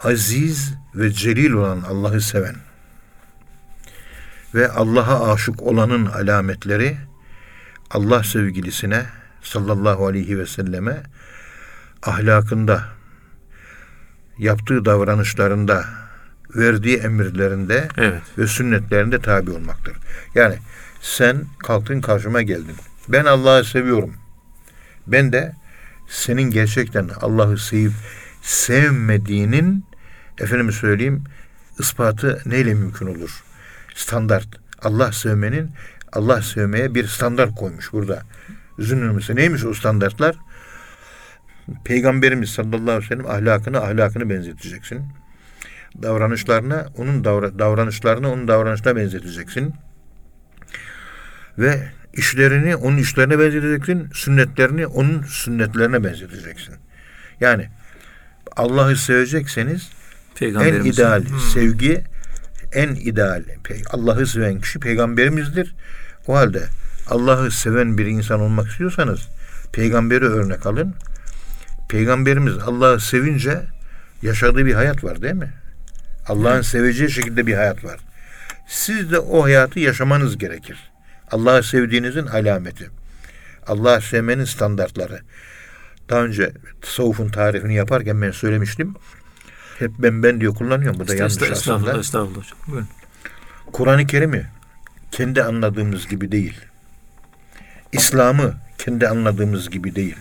[0.00, 2.56] Aziz ve celil olan Allah'ı seven
[4.54, 6.96] ve Allah'a aşık olanın alametleri
[7.90, 9.06] Allah sevgilisine
[9.42, 11.02] sallallahu aleyhi ve selleme
[12.02, 12.84] ahlakında,
[14.38, 15.84] yaptığı davranışlarında,
[16.56, 18.22] verdiği emirlerinde Evet.
[18.38, 19.96] ve sünnetlerinde tabi olmaktır.
[20.34, 20.58] Yani
[21.00, 22.76] sen kalktın karşıma geldin.
[23.08, 24.14] Ben Allah'ı seviyorum.
[25.06, 25.52] Ben de
[26.08, 27.92] senin gerçekten Allah'ı sevip
[28.42, 29.84] sevmediğinin
[30.38, 31.24] efendim söyleyeyim
[31.78, 33.42] ispatı neyle mümkün olur?
[33.94, 34.48] Standart.
[34.82, 35.70] Allah sevmenin
[36.12, 38.22] Allah sevmeye bir standart koymuş burada.
[38.78, 40.36] Zünnümüzde neymiş o standartlar?
[41.84, 45.02] Peygamberimiz sallallahu aleyhi ve sellem ahlakını ahlakını benzeteceksin.
[46.02, 49.74] Davranışlarına onun davra- davranışlarını onun davranışına benzeteceksin.
[51.58, 56.74] Ve işlerini onun işlerine benzeteceksin, sünnetlerini onun sünnetlerine benzeteceksin.
[57.40, 57.68] Yani
[58.56, 59.90] Allah'ı sevecekseniz
[60.40, 61.40] en ideal Hmm.
[61.40, 62.04] sevgi,
[62.72, 63.42] en ideal
[63.90, 65.74] Allah'ı seven kişi peygamberimizdir.
[66.26, 66.62] O halde
[67.10, 69.28] Allah'ı seven bir insan olmak istiyorsanız
[69.72, 70.94] peygamberi örnek alın.
[71.88, 73.62] Peygamberimiz Allah'ı sevince
[74.22, 75.52] yaşadığı bir hayat var değil mi?
[76.28, 78.00] Allah'ın seveceği şekilde bir hayat var.
[78.66, 80.90] Siz de o hayatı yaşamanız gerekir.
[81.30, 82.90] Allah'ı sevdiğinizin alameti.
[83.66, 85.20] Allah'ı sevmenin standartları.
[86.08, 88.94] Daha önce tasavvufun tarifini yaparken ben söylemiştim.
[89.78, 91.00] Hep ben ben diye kullanıyorum.
[91.00, 92.00] Bu da yanlış Estağfurullah, estağfurullah, aslında.
[92.00, 92.86] estağfurullah hocam.
[93.72, 94.46] Kur'an-ı Kerim'i
[95.10, 96.60] kendi anladığımız gibi değil.
[97.92, 100.16] İslam'ı kendi anladığımız gibi değil.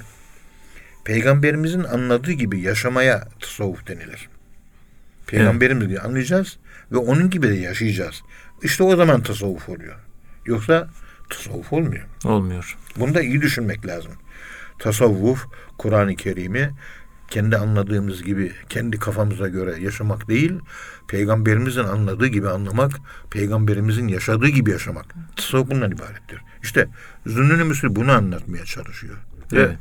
[1.03, 4.29] Peygamberimizin anladığı gibi yaşamaya tasavvuf denilir.
[5.27, 6.57] Peygamberimiz gibi anlayacağız
[6.91, 8.21] ve onun gibi de yaşayacağız.
[8.63, 9.95] İşte o zaman tasavvuf oluyor.
[10.45, 10.89] Yoksa
[11.29, 12.05] tasavvuf olmuyor.
[12.25, 12.77] Olmuyor.
[12.99, 14.12] Bunu da iyi düşünmek lazım.
[14.79, 15.45] Tasavvuf,
[15.77, 16.71] Kur'an-ı Kerim'i
[17.29, 20.60] kendi anladığımız gibi kendi kafamıza göre yaşamak değil,
[21.08, 22.91] peygamberimizin anladığı gibi anlamak,
[23.31, 25.05] peygamberimizin yaşadığı gibi yaşamak.
[25.36, 26.41] Tasavvuf bundan ibarettir.
[26.63, 26.88] İşte
[27.25, 29.15] Zünnün-i bunu anlatmaya çalışıyor.
[29.53, 29.77] Ve Evet.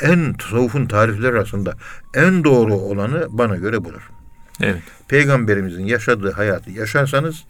[0.00, 1.76] en tasavvufun tarifleri arasında
[2.14, 4.10] en doğru olanı bana göre budur.
[4.60, 4.82] Evet.
[5.08, 7.44] Peygamberimizin yaşadığı hayatı yaşarsanız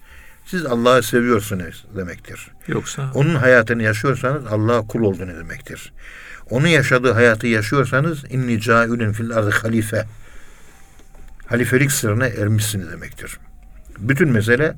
[0.47, 2.49] siz Allah'ı seviyorsunuz demektir.
[2.67, 5.93] Yoksa Onun hayatını yaşıyorsanız Allah'a kul olduğunu demektir.
[6.51, 10.05] Onun yaşadığı hayatı yaşıyorsanız inni cailun fil ardı halife.
[11.47, 13.39] Halifelik sırrına ermişsiniz demektir.
[13.99, 14.75] Bütün mesele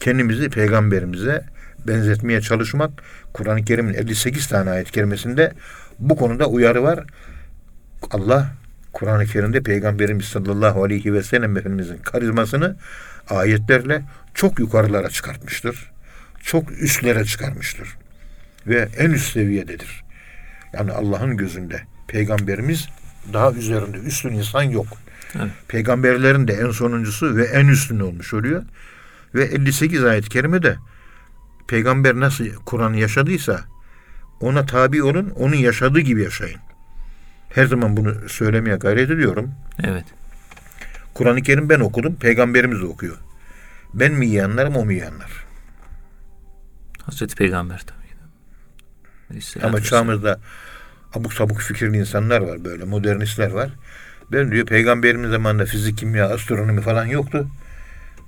[0.00, 1.44] kendimizi peygamberimize
[1.86, 2.90] benzetmeye çalışmak.
[3.32, 5.52] Kur'an-ı Kerim'in 58 tane ayet kerimesinde
[5.98, 7.04] bu konuda uyarı var.
[8.10, 8.50] Allah
[8.92, 12.76] Kur'an-ı Kerim'de Peygamberimiz sallallahu aleyhi ve sellem Efendimizin karizmasını
[13.30, 14.02] ayetlerle
[14.34, 15.92] çok yukarılara çıkartmıştır.
[16.42, 17.96] Çok üstlere çıkarmıştır.
[18.66, 20.04] Ve en üst seviyededir.
[20.72, 22.88] Yani Allah'ın gözünde Peygamberimiz
[23.32, 24.86] daha üzerinde üstün insan yok.
[25.36, 25.50] Evet.
[25.68, 28.62] Peygamberlerin de en sonuncusu ve en üstün olmuş oluyor.
[29.34, 30.76] Ve 58 ayet-i kerimede
[31.68, 33.60] peygamber nasıl Kur'an'ı yaşadıysa
[34.40, 36.60] ona tabi olun, onun yaşadığı gibi yaşayın.
[37.54, 39.50] Her zaman bunu söylemeye gayret ediyorum.
[39.84, 40.04] evet.
[41.14, 43.16] Kur'an-ı Kerim ben okudum, peygamberimiz de okuyor.
[43.94, 45.30] Ben mi iyi anlarım, o mu iyi anlar?
[47.02, 48.02] Hazreti Peygamber tabii
[49.66, 50.40] Ama çağımızda
[51.14, 53.70] abuk sabuk fikirli insanlar var böyle, modernistler var.
[54.32, 57.48] Ben diyor peygamberimiz zamanında fizik, kimya, astronomi falan yoktu.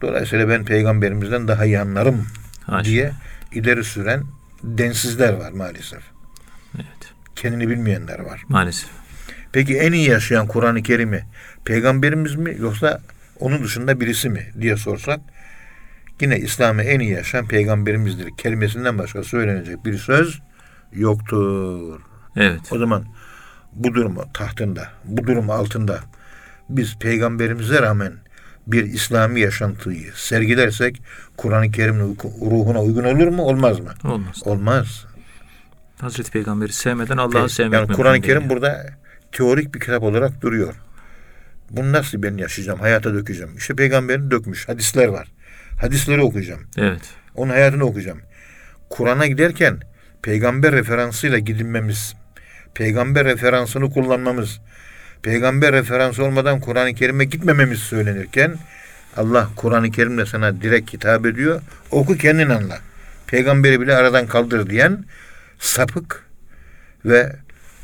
[0.01, 2.27] Dolayısıyla ben peygamberimizden daha iyi anlarım
[2.67, 2.85] Haşa.
[2.85, 3.13] diye
[3.53, 4.25] ileri süren
[4.63, 6.03] densizler var maalesef.
[6.75, 7.15] Evet.
[7.37, 8.43] Kendini bilmeyenler var.
[8.49, 8.91] Maalesef.
[9.53, 11.25] Peki en iyi yaşayan Kur'an-ı Kerim'i
[11.65, 13.01] peygamberimiz mi yoksa
[13.41, 15.21] onun dışında birisi mi diye sorsak
[16.25, 18.37] yine İslam'ı en iyi yaşayan peygamberimizdir.
[18.37, 20.41] Kelimesinden başka söylenecek bir söz
[20.93, 22.01] yoktur.
[22.37, 22.61] Evet.
[22.71, 23.05] O zaman
[23.73, 26.01] bu durum tahtında, bu durum altında
[26.69, 28.13] biz peygamberimize rağmen
[28.67, 31.03] bir İslami yaşantıyı sergilersek
[31.37, 32.19] Kur'an-ı Kerim'in
[32.51, 33.93] ruhuna uygun olur mu olmaz mı?
[34.05, 34.43] Olmaz.
[34.45, 35.07] Olmaz.
[36.01, 38.21] Hazreti Peygamber'i sevmeden Allah'ı Pe- sevmek yani Kur'an-ı.
[38.21, 38.87] Kerim burada
[39.33, 40.75] teorik bir kitap olarak duruyor.
[41.71, 43.57] Bunu nasıl ben yaşayacağım, hayata dökeceğim?
[43.57, 45.29] İşte peygamberin dökmüş hadisler var.
[45.81, 46.61] Hadisleri okuyacağım.
[46.77, 47.03] Evet.
[47.35, 48.21] Onun hayatını okuyacağım.
[48.91, 49.81] Kur'an'a giderken
[50.23, 52.15] peygamber referansıyla gidinmemiz,
[52.75, 54.61] peygamber referansını kullanmamız,
[55.23, 58.55] peygamber referansı olmadan Kur'an-ı Kerim'e gitmememiz söylenirken
[59.17, 61.61] Allah Kur'an-ı Kerim'le sana direkt hitap ediyor.
[61.91, 62.79] Oku kendin anla.
[63.27, 65.05] Peygamberi bile aradan kaldır diyen
[65.59, 66.27] sapık
[67.05, 67.37] ve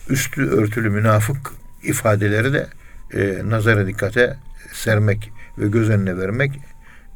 [0.09, 2.67] üstü örtülü münafık ifadeleri de
[3.15, 4.37] e, nazara dikkate
[4.73, 6.53] sermek ve göz önüne vermek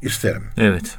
[0.05, 0.43] isterim.
[0.57, 0.97] Evet.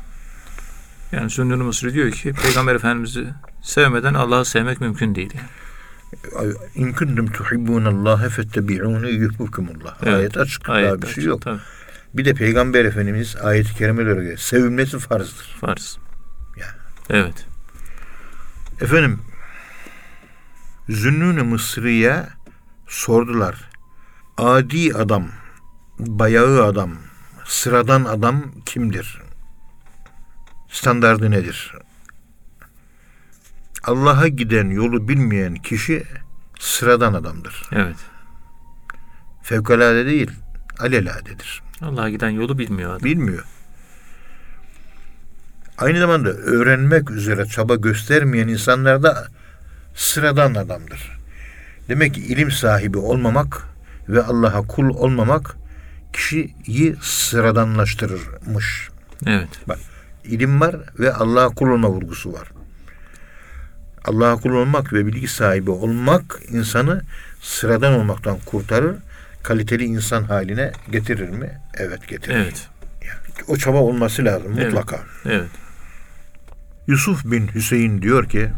[1.12, 3.27] Yani Sünnü Mısır diyor ki Peygamber Efendimiz'i
[3.62, 5.35] sevmeden Allah'ı sevmek mümkün değil.
[6.75, 9.97] İn kuntum tuhibbunallaha fettebi'uni yuhibbukumullah.
[10.03, 10.14] Evet.
[10.14, 10.69] Ayet açık.
[10.69, 11.42] Ayet daha bir şey yok.
[11.42, 11.61] Tabii.
[12.14, 15.57] Bir de Peygamber Efendimiz ayet-i kerimelere göre sevilmesi farzdır.
[15.61, 15.99] Farz.
[16.57, 16.79] Yani.
[17.11, 17.47] Evet.
[18.81, 19.19] Efendim
[20.88, 22.27] Zünnun-ı Mısri'ye
[22.87, 23.71] sordular.
[24.37, 25.29] Adi adam,
[25.99, 26.90] bayağı adam,
[27.47, 29.23] sıradan adam kimdir?
[30.69, 31.73] Standardı nedir?
[33.85, 36.05] Allah'a giden yolu bilmeyen kişi
[36.59, 37.63] sıradan adamdır.
[37.73, 37.97] Evet.
[39.43, 40.31] Fevkalade değil,
[40.79, 41.63] aleladedir.
[41.83, 43.05] Allah'a giden yolu bilmiyor adam.
[43.05, 43.45] Bilmiyor.
[45.79, 49.29] Aynı zamanda öğrenmek üzere çaba göstermeyen insanlar da
[49.95, 51.19] sıradan adamdır.
[51.89, 53.63] Demek ki ilim sahibi olmamak
[54.09, 55.57] ve Allah'a kul olmamak
[56.17, 58.89] kişiyi sıradanlaştırırmış.
[59.27, 59.49] Evet.
[59.69, 59.79] Bak
[60.25, 62.49] ilim var ve Allah'a kul olma vurgusu var.
[64.05, 67.03] Allah'a kul olmak ve bilgi sahibi olmak insanı
[67.43, 68.97] sıradan olmaktan kurtarır,
[69.43, 71.61] kaliteli insan haline getirir mi?
[71.75, 72.35] Evet getirir.
[72.35, 72.69] Evet.
[73.49, 74.73] O çaba olması lazım Evet.
[74.73, 75.01] mutlaka.
[75.25, 75.51] Evet.
[76.87, 78.51] Yusuf bin Hüseyin diyor ki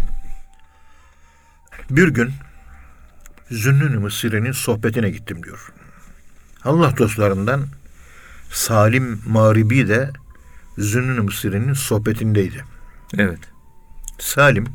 [1.90, 2.32] bir gün
[3.50, 5.72] Zünnün Mısri'nin sohbetine gittim diyor.
[6.64, 7.66] Allah dostlarından
[8.50, 10.10] Salim Maribi de
[10.78, 12.64] Zünnün Mısri'nin sohbetindeydi.
[13.18, 13.38] Evet.
[14.18, 14.66] Salim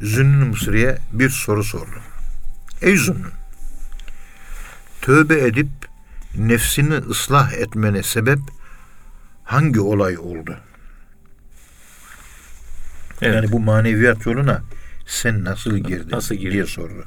[0.00, 2.00] Zünnün Mısri'ye bir soru sordu.
[2.82, 3.32] Ey Zünnün
[5.02, 5.68] tövbe edip
[6.36, 8.38] nefsini ıslah etmene sebep
[9.44, 10.56] hangi olay oldu?
[13.22, 13.34] Evet.
[13.34, 14.62] Yani bu maneviyat yoluna
[15.06, 16.10] sen nasıl girdin?
[16.10, 16.52] Nasıl girdin?
[16.52, 17.04] diye sordu.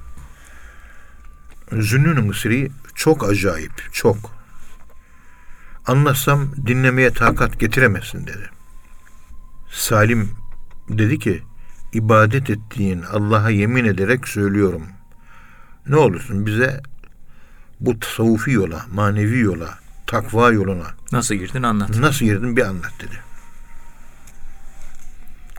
[1.71, 4.17] Zünnün Mısri çok acayip, çok.
[5.87, 8.49] Anlatsam dinlemeye takat getiremezsin dedi.
[9.71, 10.31] Salim
[10.89, 11.43] dedi ki,
[11.93, 14.83] ibadet ettiğin Allah'a yemin ederek söylüyorum.
[15.87, 16.81] Ne olursun bize
[17.79, 21.97] bu tasavvufi yola, manevi yola, takva yoluna Nasıl girdin anlat.
[21.97, 23.19] nasıl girdin bir anlat dedi.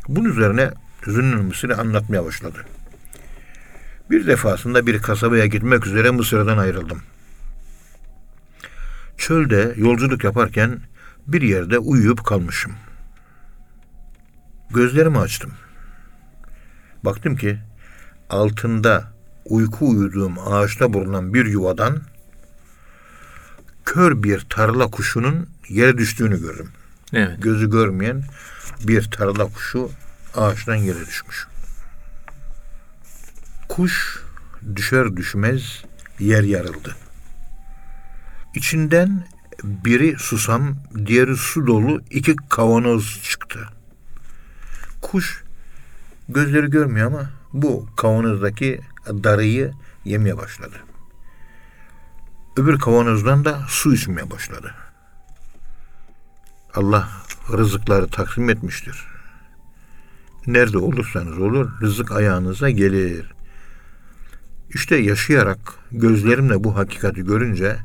[0.09, 0.71] Bunun üzerine
[1.07, 2.67] Zünnün Mısır'ı anlatmaya başladı.
[4.11, 7.03] Bir defasında bir kasabaya gitmek üzere Mısır'dan ayrıldım.
[9.19, 10.81] Çölde yolculuk yaparken
[11.27, 12.73] bir yerde uyuyup kalmışım.
[14.71, 15.53] Gözlerimi açtım.
[17.05, 17.59] Baktım ki
[18.31, 19.13] altında
[19.45, 22.03] uyku uyuduğum ağaçta bulunan bir yuvadan
[23.85, 26.69] kör bir tarla kuşunun yere düştüğünü gördüm.
[27.13, 27.43] Evet.
[27.43, 28.25] Gözü görmeyen
[28.81, 29.91] bir tarla kuşu
[30.37, 31.47] ağaçtan yere düşmüş.
[33.69, 34.23] Kuş
[34.77, 35.83] düşer düşmez
[36.19, 36.97] yer yarıldı.
[38.55, 39.25] İçinden
[39.65, 43.69] biri susam, diğeri su dolu iki kavanoz çıktı.
[45.03, 45.45] Kuş
[46.29, 49.73] gözleri görmüyor ama bu kavanozdaki darıyı
[50.05, 50.77] yemeye başladı.
[52.57, 54.75] Öbür kavanozdan da su içmeye başladı.
[56.75, 57.09] Allah
[57.53, 59.07] rızıkları taksim etmiştir.
[60.47, 63.35] Nerede olursanız olur rızık ayağınıza gelir.
[64.75, 65.59] İşte yaşayarak
[65.93, 67.77] gözlerimle bu hakikati görünce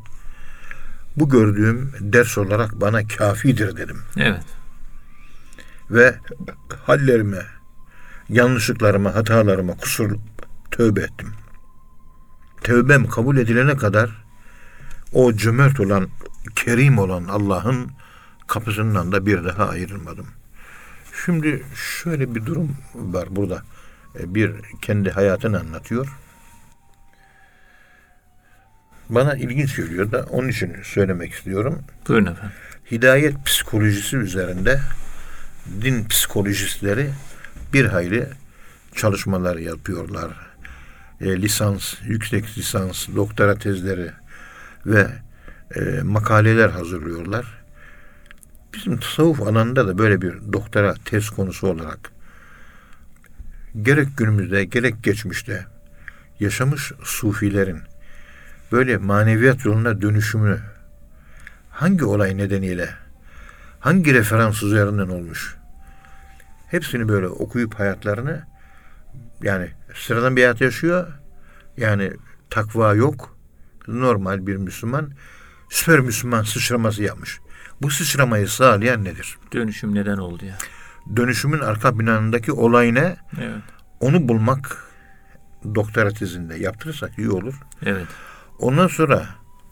[1.18, 3.98] bu gördüğüm ders olarak bana kafidir dedim.
[4.18, 4.44] Evet.
[5.92, 6.16] Ve
[6.86, 7.46] hallerime,
[8.30, 10.16] yanlışlıklarıma, hatalarıma kusur
[10.72, 11.34] tövbe ettim.
[12.62, 14.26] Tövbem kabul edilene kadar
[15.14, 16.08] o cömert olan,
[16.56, 17.92] kerim olan Allah'ın
[18.48, 20.26] kapısından da bir daha ayrılmadım.
[21.26, 23.64] Şimdi şöyle bir durum var burada.
[24.20, 24.52] E, Bir
[24.82, 26.08] kendi hayatını anlatıyor.
[29.10, 31.84] Bana ilginç geliyor da onun için söylemek istiyorum.
[32.08, 32.56] Buyurun efendim.
[32.92, 34.80] Hidayet psikolojisi üzerinde
[35.82, 37.10] din psikolojistleri
[37.74, 38.28] bir hayli
[38.96, 40.32] çalışmalar yapıyorlar.
[41.22, 44.12] E, lisans, yüksek lisans, doktora tezleri
[44.86, 45.08] ve
[45.76, 47.46] e, makaleler hazırlıyorlar.
[48.74, 52.12] Bizim tasavvuf alanında da böyle bir doktora tez konusu olarak
[53.82, 55.66] gerek günümüzde gerek geçmişte
[56.40, 57.80] yaşamış sufilerin
[58.72, 60.60] böyle maneviyat yoluna dönüşümünü
[61.70, 62.90] hangi olay nedeniyle
[63.80, 65.58] hangi referans üzerinden olmuş
[66.68, 68.44] hepsini böyle okuyup hayatlarını
[69.42, 71.08] yani sıradan bir hayat yaşıyor
[71.78, 72.12] yani
[72.50, 73.38] takva yok
[73.88, 75.12] normal bir Müslüman
[75.70, 77.40] süper Müslüman sıçraması yapmış.
[77.82, 79.38] Bu sıçramayı sağlayan nedir?
[79.54, 80.58] Dönüşüm neden oldu ya?
[81.16, 83.16] Dönüşümün arka planındaki olay ne?
[83.42, 83.64] Evet.
[84.00, 84.88] Onu bulmak
[85.76, 87.54] doktora tezinde yaptırırsak iyi olur.
[87.86, 88.08] Evet.
[88.60, 89.26] Ondan sonra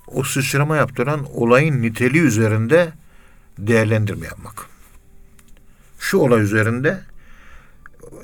[0.07, 2.93] o sıçrama yaptıran olayın niteliği üzerinde
[3.57, 4.65] değerlendirme yapmak.
[5.99, 6.99] Şu olay üzerinde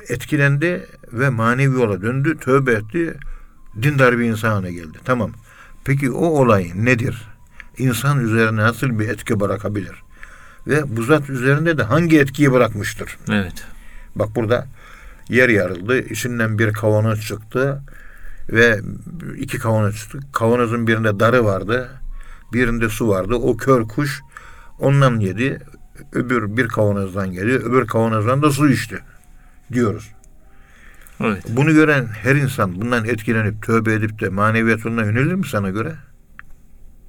[0.07, 3.13] etkilendi ve manevi yola döndü, tövbe etti,
[3.81, 4.97] dindar bir insan haline geldi.
[5.05, 5.31] Tamam.
[5.83, 7.27] Peki o olay nedir?
[7.77, 10.03] İnsan üzerine nasıl bir etki bırakabilir?
[10.67, 13.17] Ve bu zat üzerinde de hangi etkiyi bırakmıştır?
[13.29, 13.65] Evet.
[14.15, 14.67] Bak burada
[15.29, 15.99] yer yarıldı.
[15.99, 17.81] İçinden bir kavanoz çıktı
[18.49, 18.79] ve
[19.37, 20.07] iki kavanoz.
[20.33, 21.89] Kavanozun birinde darı vardı.
[22.53, 23.35] Birinde su vardı.
[23.35, 24.21] O kör kuş
[24.79, 25.59] ondan yedi.
[26.13, 27.61] Öbür bir kavanozdan geliyor.
[27.61, 28.99] Öbür kavanozdan da su içti.
[29.73, 30.11] Diyoruz.
[31.23, 31.43] Evet.
[31.49, 35.93] Bunu gören her insan bundan etkilenip tövbe edip de maneviyatına yönelir mi sana göre?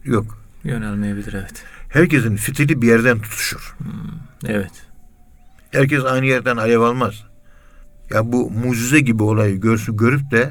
[0.04, 0.38] Yok.
[0.64, 1.64] Yönelmeyebilir evet.
[1.88, 3.76] Herkesin fitili bir yerden tutuşur.
[4.46, 4.86] Evet.
[5.70, 7.24] Herkes aynı yerden alev almaz.
[8.10, 10.50] Ya bu mucize gibi olayı görsü görüp de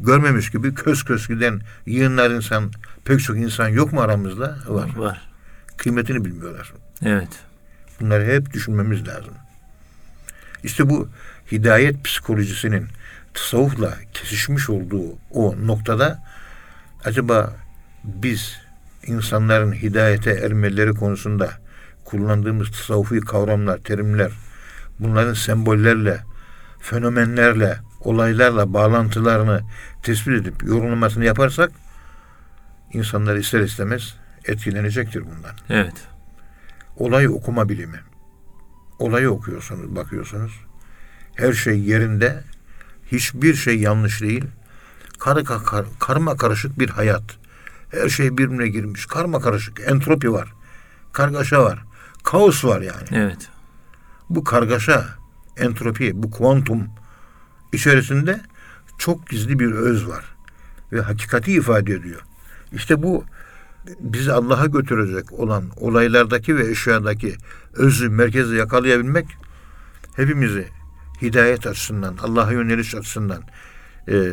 [0.00, 2.72] görmemiş gibi kös kös giden yığınlar insan,
[3.04, 4.56] pek çok insan yok mu aramızda?
[4.68, 4.90] Var.
[4.96, 5.28] Var.
[5.76, 6.72] Kıymetini bilmiyorlar.
[7.02, 7.28] Evet.
[8.00, 9.34] Bunları hep düşünmemiz lazım.
[10.64, 11.08] İşte bu
[11.52, 12.86] hidayet psikolojisinin
[13.34, 16.22] tasavvufla kesişmiş olduğu o noktada
[17.04, 17.56] acaba
[18.04, 18.56] biz
[19.06, 21.50] insanların hidayete ermeleri konusunda
[22.04, 24.32] kullandığımız tasavvufi kavramlar, terimler,
[25.00, 26.20] bunların sembollerle,
[26.80, 29.60] fenomenlerle, olaylarla bağlantılarını
[30.02, 31.70] tespit edip yorumlamasını yaparsak
[32.92, 34.14] insanlar ister istemez
[34.44, 35.56] etkilenecektir bundan.
[35.68, 35.94] Evet.
[36.96, 38.00] Olay okuma bilimi.
[38.98, 40.52] Olayı okuyorsunuz, bakıyorsunuz.
[41.34, 42.44] Her şey yerinde.
[43.12, 44.44] Hiçbir şey yanlış değil.
[45.18, 47.38] Kar, kar, karma karışık bir hayat.
[47.90, 49.06] Her şey birbirine girmiş.
[49.06, 49.80] Karma karışık.
[49.86, 50.52] Entropi var.
[51.12, 51.84] Kargaşa var.
[52.24, 53.08] Kaos var yani.
[53.12, 53.48] Evet.
[54.30, 55.06] Bu kargaşa,
[55.56, 56.88] entropi, bu kuantum
[57.72, 58.40] içerisinde
[58.98, 60.24] çok gizli bir öz var.
[60.92, 62.20] Ve hakikati ifade ediyor.
[62.72, 63.24] İşte bu
[64.00, 67.36] bizi Allah'a götürecek olan olaylardaki ve eşyadaki
[67.74, 69.26] özü, merkezi yakalayabilmek
[70.16, 70.68] hepimizi
[71.22, 73.42] hidayet açısından, Allah'a yöneliş açısından
[74.08, 74.32] e,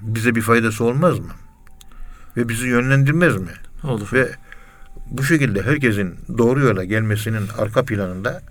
[0.00, 1.32] bize bir faydası olmaz mı?
[2.36, 3.52] Ve bizi yönlendirmez mi?
[3.84, 4.08] Olur.
[4.12, 4.28] Ve
[5.10, 8.42] bu şekilde herkesin doğru yola gelmesinin arka planında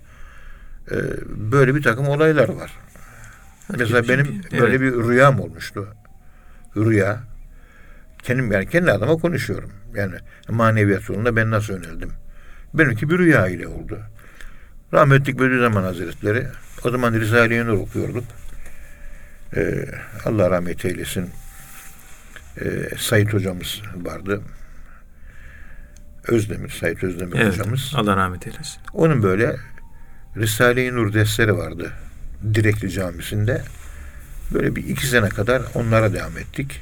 [0.90, 0.96] e,
[1.52, 2.72] böyle bir takım olaylar var.
[3.68, 4.60] Mesela benim Evet.
[4.62, 5.88] böyle bir rüyam olmuştu.
[6.76, 7.20] Rüya.
[8.22, 9.72] Kendim yani kendi adıma konuşuyorum.
[9.94, 10.14] Yani
[10.48, 12.12] maneviyat yolunda ben nasıl yöneldim.
[12.74, 13.98] Benimki bir rüya ile oldu.
[14.92, 16.46] Rahmetlik Bediüzzaman Hazretleri
[16.84, 18.24] o zaman Risale-i Nur okuyorduk.
[19.56, 19.84] Ee,
[20.24, 21.30] Allah rahmet eylesin.
[22.60, 24.40] Ee, Sayit hocamız vardı.
[26.28, 27.52] Özdemir, Sayit Özdemir Evet.
[27.52, 27.92] hocamız.
[27.96, 28.80] Allah rahmet eylesin.
[28.92, 29.56] Onun böyle
[30.36, 31.92] Risale-i Nur dersleri vardı.
[32.54, 33.62] Direkli Camisi'nde.
[34.52, 36.80] Böyle bir iki sene kadar onlara devam ettik.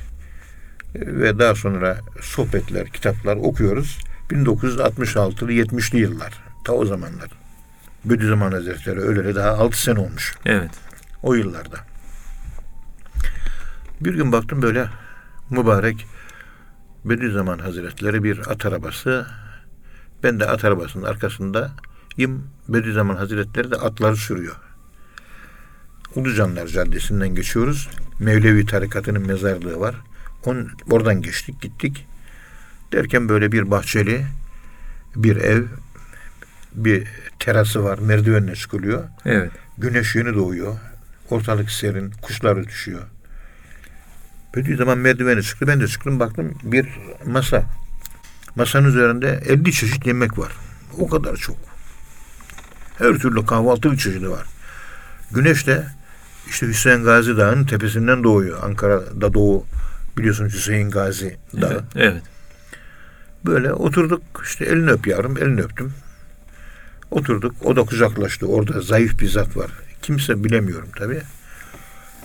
[0.94, 3.98] Ve daha sonra sohbetler, kitaplar okuyoruz.
[4.30, 6.42] 1966'lı 70'li yıllar.
[6.64, 7.30] Ta o zamanlar.
[8.04, 10.34] Bediüzzaman Hazretleri öleli daha 6 sene olmuş.
[10.46, 10.70] Evet.
[11.22, 11.76] O yıllarda.
[14.00, 14.88] Bir gün baktım böyle
[15.50, 16.06] mübarek
[17.04, 19.26] Bediüzzaman Hazretleri bir at arabası.
[20.22, 22.50] Ben de at arabasının arkasındayım.
[22.68, 24.56] Bediüzzaman Hazretleri de atları sürüyor.
[26.14, 27.88] Ulucanlar Caddesi'nden geçiyoruz.
[28.18, 29.94] Mevlevi tarikatının mezarlığı var.
[30.44, 32.06] Onun, oradan geçtik gittik.
[32.92, 34.26] Derken böyle bir bahçeli
[35.16, 35.64] bir ev
[36.74, 37.08] bir
[37.38, 37.98] terası var.
[37.98, 39.04] Merdivenle çıkılıyor.
[39.24, 39.52] Evet.
[39.78, 40.76] Güneş yeni doğuyor.
[41.30, 42.10] Ortalık serin.
[42.22, 43.02] Kuşlar ötüşüyor.
[44.56, 45.66] Bediüzzaman merdiveni çıktı.
[45.66, 46.20] Ben de çıktım.
[46.20, 46.88] Baktım bir
[47.26, 47.64] masa.
[48.56, 50.52] Masanın üzerinde 50 çeşit yemek var.
[50.98, 51.56] O kadar çok.
[52.98, 54.46] Her türlü kahvaltı çeşidi var.
[55.30, 55.86] Güneş de
[56.50, 58.58] işte Hüseyin Gazi Dağı'nın tepesinden doğuyor.
[58.62, 59.66] Ankara'da doğu
[60.18, 61.72] biliyorsunuz Hüseyin Gazi Dağı.
[61.72, 61.82] Evet.
[61.96, 62.22] evet.
[63.46, 65.92] Böyle oturduk işte elini öp yavrum elini öptüm.
[67.10, 69.70] Oturduk o da kucaklaştı orada zayıf bir zat var.
[70.02, 71.22] Kimse bilemiyorum tabi.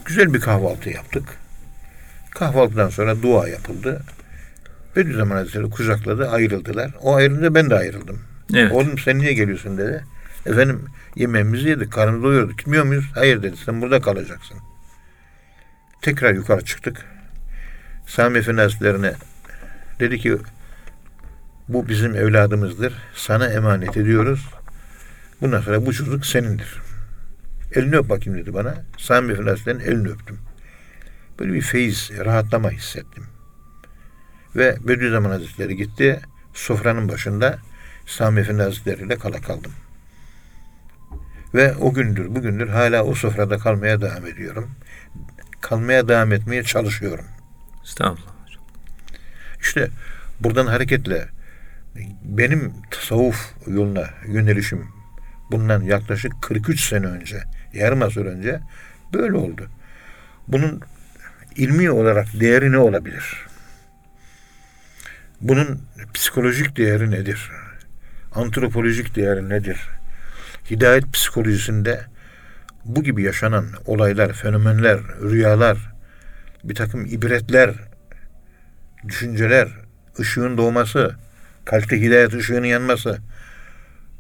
[0.06, 1.24] Güzel bir kahvaltı yaptık.
[2.32, 4.02] Kahvaltıdan sonra dua yapıldı.
[4.96, 6.92] Bediüzzaman Hazretleri kucakladı ayrıldılar.
[7.02, 8.20] O ayrılınca ben de ayrıldım.
[8.54, 8.72] Evet.
[8.72, 10.04] Oğlum sen niye geliyorsun dedi.
[10.46, 10.86] Efendim
[11.16, 12.58] yemeğimizi yedik karnımızı doyurduk.
[12.58, 13.12] Gitmiyor muyuz?
[13.14, 14.58] Hayır dedi sen burada kalacaksın.
[16.02, 17.06] Tekrar yukarı çıktık.
[18.08, 19.14] Sami Efendi Hazretlerine
[20.00, 20.38] dedi ki
[21.68, 22.94] bu bizim evladımızdır.
[23.16, 24.50] Sana emanet ediyoruz.
[25.42, 26.82] Bundan sonra bu çocuk senindir.
[27.72, 28.76] Elini öp bakayım dedi bana.
[28.98, 30.40] Sami Efendi Hazretleri'nin elini öptüm.
[31.40, 33.24] Böyle bir feyiz, rahatlama hissettim.
[34.56, 36.20] Ve Bediüzzaman Hazretleri gitti.
[36.54, 37.60] Sofranın başında
[38.06, 39.72] Sami Efendi Hazretleri ile kala kaldım.
[41.56, 44.72] Ve o gündür, bugündür hala o sofrada kalmaya devam ediyorum.
[45.62, 47.26] Kalmaya devam etmeye çalışıyorum.
[47.84, 48.34] Estağfurullah.
[48.46, 48.64] hocam.
[49.62, 49.90] İşte
[50.40, 51.28] buradan hareketle
[52.24, 54.88] benim tasavvuf yoluna yönelişim
[55.52, 57.44] bundan yaklaşık 43 sene önce,
[57.74, 58.60] yarım asır önce
[59.14, 59.70] böyle oldu.
[60.48, 60.82] Bunun
[61.56, 63.48] ilmi olarak değeri ne olabilir?
[65.42, 65.82] Bunun
[66.14, 67.52] psikolojik değeri nedir?
[68.32, 69.90] Antropolojik değeri nedir?
[70.72, 72.06] Hidayet psikolojisinde
[72.86, 75.78] bu gibi yaşanan olaylar, fenomenler, rüyalar,
[76.64, 77.74] bir takım ibretler,
[79.08, 79.70] düşünceler,
[80.20, 81.16] ışığın doğması,
[81.66, 83.18] kalpte hidayet ışığının yanması.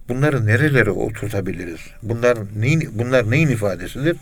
[0.09, 1.79] Bunları nerelere oturtabiliriz?
[2.03, 4.17] Bunlar neyin, bunlar neyin ifadesidir?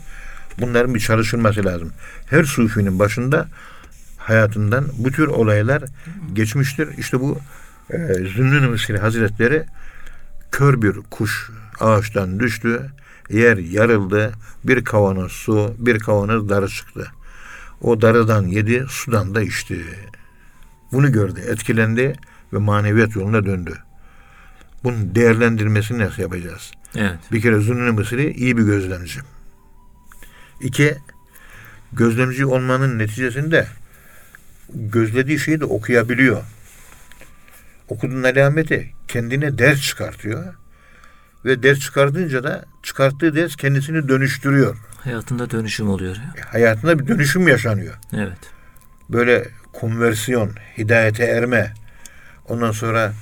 [0.60, 1.92] Bunların bir çalışılması lazım.
[2.30, 3.48] Her sufinin başında
[4.16, 5.82] hayatından bu tür olaylar
[6.32, 6.88] geçmiştir.
[6.98, 7.38] İşte bu
[7.90, 9.64] e, Zünnün Hazretleri
[10.52, 11.50] kör bir kuş
[11.80, 12.90] ağaçtan düştü.
[13.30, 14.32] Yer yarıldı.
[14.64, 17.06] Bir kavanoz su, bir kavanoz darı çıktı.
[17.80, 19.84] O darıdan yedi, sudan da içti.
[20.92, 22.16] Bunu gördü, etkilendi
[22.52, 23.78] ve maneviyat yoluna döndü.
[24.84, 26.72] Bunun değerlendirmesini nasıl yapacağız?
[26.96, 27.18] Evet.
[27.32, 29.20] Bir kere Zünnü Mısri iyi bir gözlemci.
[30.60, 30.96] İki,
[31.92, 33.66] gözlemci olmanın neticesinde
[34.74, 36.42] gözlediği şeyi de okuyabiliyor.
[37.88, 40.54] Okuduğun alameti kendine ders çıkartıyor.
[41.44, 44.76] Ve ders çıkardığınca da çıkarttığı ders kendisini dönüştürüyor.
[45.04, 46.16] Hayatında dönüşüm oluyor.
[46.16, 46.52] ya.
[46.52, 47.94] Hayatında bir dönüşüm yaşanıyor.
[48.12, 48.38] Evet.
[49.10, 51.72] böyle konversiyon, hidayete erme,
[52.48, 53.12] ondan sonra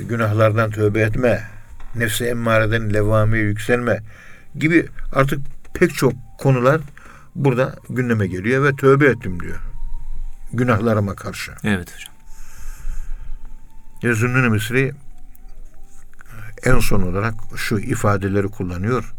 [0.00, 1.42] günahlardan tövbe etme,
[1.94, 4.00] nefsi emmareden levamiye yükselme
[4.58, 5.40] gibi artık
[5.74, 6.80] pek çok konular
[7.34, 9.58] burada gündeme geliyor ve tövbe ettim diyor.
[10.52, 11.52] Günahlarıma karşı.
[11.64, 12.14] Evet hocam.
[14.16, 14.92] Zünnün Misri
[16.64, 19.14] en son olarak şu ifadeleri kullanıyor.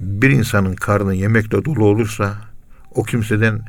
[0.00, 2.34] Bir insanın karnı yemekle dolu olursa
[2.90, 3.62] o kimseden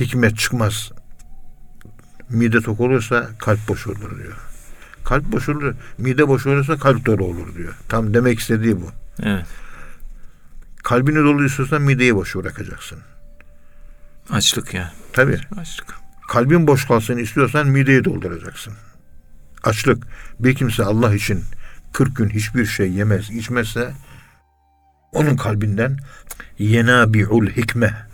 [0.00, 0.92] hikmet çıkmaz.
[2.28, 4.36] Mide tok olursa kalp boş olur diyor.
[5.04, 7.74] Kalp boş olur, mide boş olursa kalp dolu olur diyor.
[7.88, 8.90] Tam demek istediği bu.
[9.22, 9.46] Evet.
[10.84, 12.98] Kalbini dolu istiyorsan mideyi boş bırakacaksın.
[14.30, 14.92] Açlık ya.
[15.12, 15.40] Tabii.
[15.56, 15.94] Açlık.
[16.28, 18.72] Kalbin boş kalsın istiyorsan mideyi dolduracaksın.
[19.64, 20.06] Açlık.
[20.40, 21.44] Bir kimse Allah için
[21.92, 23.92] 40 gün hiçbir şey yemez, içmezse
[25.12, 25.98] onun kalbinden
[26.58, 28.06] yenabi'ul hikme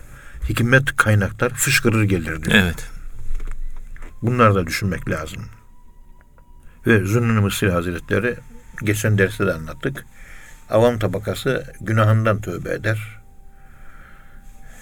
[0.49, 2.57] hikmet kaynaklar fışkırır gelir diyor.
[2.57, 2.89] Evet.
[4.23, 5.43] Bunları da düşünmek lazım.
[6.87, 8.37] Ve Zünnun Mısri Hazretleri
[8.85, 10.07] geçen derste de anlattık.
[10.71, 13.21] Avam tabakası günahından tövbe eder.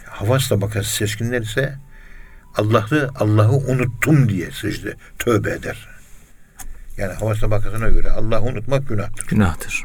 [0.06, 1.78] Havas tabakası seçkinler ise
[2.56, 5.93] Allah'ı Allah'ı unuttum diye secde tövbe eder.
[6.96, 9.26] Yani havas tabakasına göre Allah'ı unutmak günahtır.
[9.26, 9.84] Günahtır.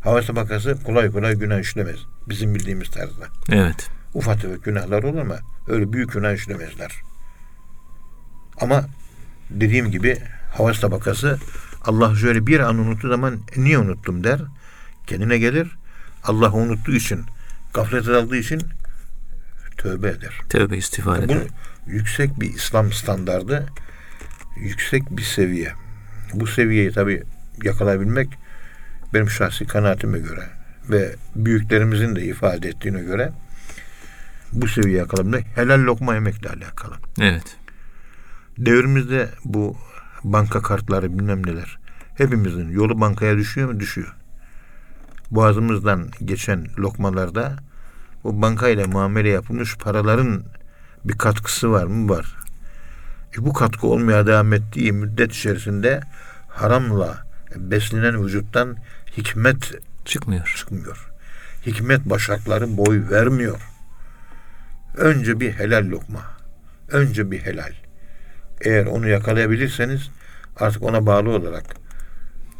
[0.00, 1.96] Havas tabakası kolay kolay günah işlemez.
[2.28, 3.24] Bizim bildiğimiz tarzda.
[3.52, 3.90] Evet.
[4.14, 5.36] Ufak tefek günahlar olur ama
[5.68, 6.92] öyle büyük günah işlemezler.
[8.60, 8.84] Ama
[9.50, 10.18] dediğim gibi
[10.56, 11.38] havas tabakası
[11.84, 14.40] Allah şöyle bir an unuttuğu zaman "E, niye unuttum der.
[15.06, 15.76] Kendine gelir.
[16.24, 17.24] Allah unuttuğu için,
[17.74, 18.62] gaflet aldığı için
[19.76, 20.40] tövbe eder.
[20.48, 21.38] Tövbe istiğfar Bu eder.
[21.86, 23.66] yüksek bir İslam standardı,
[24.56, 25.72] yüksek bir seviye.
[26.34, 27.22] Bu seviyeyi tabi
[27.64, 28.28] yakalayabilmek
[29.14, 30.42] benim şahsi kanaatime göre
[30.90, 33.32] ve büyüklerimizin de ifade ettiğine göre
[34.52, 36.94] bu seviye yakalamak helal lokma yemekle alakalı.
[37.20, 37.56] Evet.
[38.58, 39.76] Devrimizde bu
[40.24, 41.78] banka kartları bilmem neler
[42.16, 43.80] hepimizin yolu bankaya düşüyor mu?
[43.80, 44.14] Düşüyor.
[45.30, 47.56] Boğazımızdan geçen lokmalarda
[48.24, 50.42] bu bankayla muamele yapılmış paraların
[51.04, 52.08] bir katkısı var mı?
[52.08, 52.36] Var.
[53.38, 56.00] E bu katkı olmaya devam ettiği müddet içerisinde
[56.48, 57.26] haramla
[57.56, 58.76] beslenen vücuttan
[59.16, 59.72] hikmet
[60.04, 60.54] Çıkmıyor.
[60.56, 61.10] çıkmıyor.
[61.66, 63.60] Hikmet başakları boy vermiyor.
[64.96, 66.20] Önce bir helal lokma.
[66.90, 67.72] Önce bir helal.
[68.60, 70.10] Eğer onu yakalayabilirseniz
[70.56, 71.64] artık ona bağlı olarak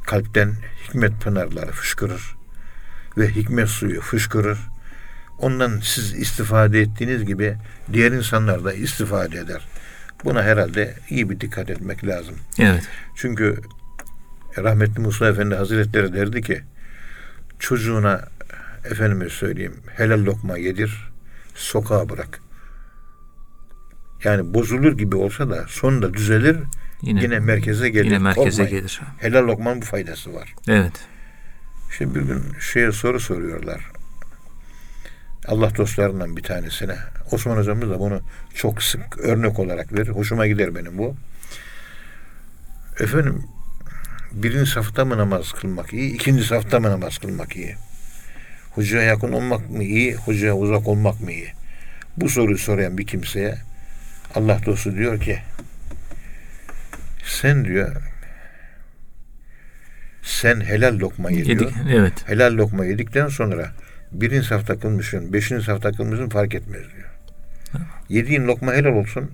[0.07, 0.53] kalpten
[0.89, 2.35] hikmet pınarları fışkırır
[3.19, 4.59] ve hikmet suyu fışkırır.
[5.39, 7.57] Ondan siz istifade ettiğiniz gibi
[7.93, 9.69] diğer insanlar da istifade eder.
[10.25, 12.35] Buna herhalde iyi bir dikkat etmek lazım.
[12.59, 12.83] Evet.
[13.15, 13.61] Çünkü
[14.59, 16.63] rahmetli Musa Efendi Hazretleri derdi ki
[17.59, 18.29] çocuğuna
[18.85, 21.11] efendime söyleyeyim helal lokma yedir
[21.55, 22.41] sokağa bırak.
[24.25, 26.57] Yani bozulur gibi olsa da sonunda düzelir
[27.03, 28.05] Yine, yine, merkeze gelir.
[28.05, 28.71] yine merkeze Korkmayın.
[28.71, 29.01] gelir.
[29.19, 30.55] Helal lokmanın bu faydası var.
[30.69, 30.93] Evet.
[31.99, 32.43] Şimdi bir gün
[32.73, 33.90] şeye soru soruyorlar.
[35.47, 36.97] Allah dostlarından bir tanesine.
[37.33, 38.21] Osman hocamız da bunu
[38.55, 40.09] çok sık örnek olarak verir.
[40.09, 41.17] Hoşuma gider benim bu.
[43.01, 43.45] Efendim
[44.33, 47.77] birinci safta mı namaz kılmak iyi, ikinci safta mı namaz kılmak iyi?
[48.71, 51.53] Hocaya yakın olmak mı iyi, hocaya uzak olmak mı iyi?
[52.17, 53.59] Bu soruyu sorayan bir kimseye
[54.35, 55.39] Allah dostu diyor ki
[57.25, 57.97] sen diyor
[60.23, 61.61] sen helal lokma ye diyor.
[61.61, 61.75] Yedik.
[61.91, 62.29] Evet.
[62.29, 63.73] Helal lokma yedikten sonra
[64.13, 67.09] birinci safta kılmışsın, beşinci safta kılmışsın fark etmez diyor.
[68.09, 69.31] Yediğin lokma helal olsun.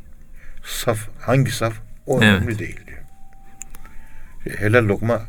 [0.65, 1.75] Saf, hangi saf?
[2.07, 2.33] O Evet.
[2.41, 2.99] önemli değil diyor.
[4.59, 5.23] Helal lokma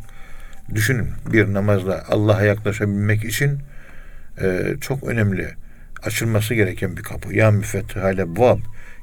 [0.76, 3.60] düşünün bir namazla Allah'a yaklaşabilmek için
[4.42, 5.50] e, çok önemli
[6.04, 7.34] açılması gereken bir kapı.
[7.36, 8.60] Ya müfettihale bab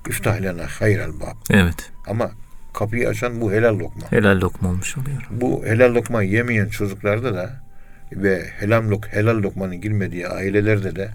[0.09, 1.36] iftah lena hayral bab.
[1.51, 1.90] Evet.
[2.07, 2.30] Ama
[2.74, 4.12] kapıyı açan bu helal lokma.
[4.12, 5.22] Helal lokma olmuş oluyor.
[5.30, 7.63] Bu helal lokma yemeyen çocuklarda da
[8.12, 11.11] ve helal, lok, helal lokmanın girmediği ailelerde de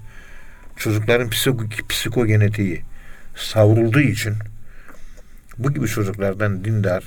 [0.75, 2.81] çocukların psiko, psikogenetiği
[3.35, 4.33] savrulduğu için
[5.57, 7.03] bu gibi çocuklardan dindar,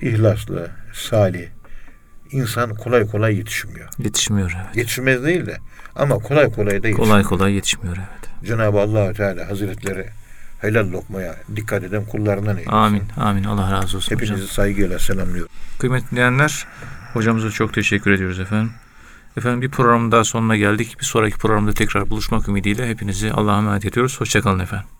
[0.00, 1.48] ihlaslı, salih
[2.32, 3.88] insan kolay kolay yetişmiyor.
[3.98, 4.76] Yetişmiyor evet.
[4.76, 5.56] Yetişmez değil de
[5.96, 6.98] ama kolay kolay da yetişmiyor.
[6.98, 8.46] Kolay kolay yetişmiyor evet.
[8.48, 10.06] Cenab-ı allah Teala Hazretleri
[10.60, 12.70] helal lokmaya dikkat eden kullarından eylesin.
[12.70, 13.02] Amin.
[13.16, 13.44] Amin.
[13.44, 14.28] Allah razı olsun hocam.
[14.28, 15.52] Hepinizi saygıyla selamlıyorum.
[15.78, 16.66] Kıymetli dinleyenler,
[17.12, 18.72] hocamıza çok teşekkür ediyoruz efendim.
[19.36, 20.96] Efendim bir programın daha sonuna geldik.
[21.00, 24.20] Bir sonraki programda tekrar buluşmak ümidiyle hepinizi Allah'a emanet ediyoruz.
[24.20, 24.99] Hoşçakalın efendim.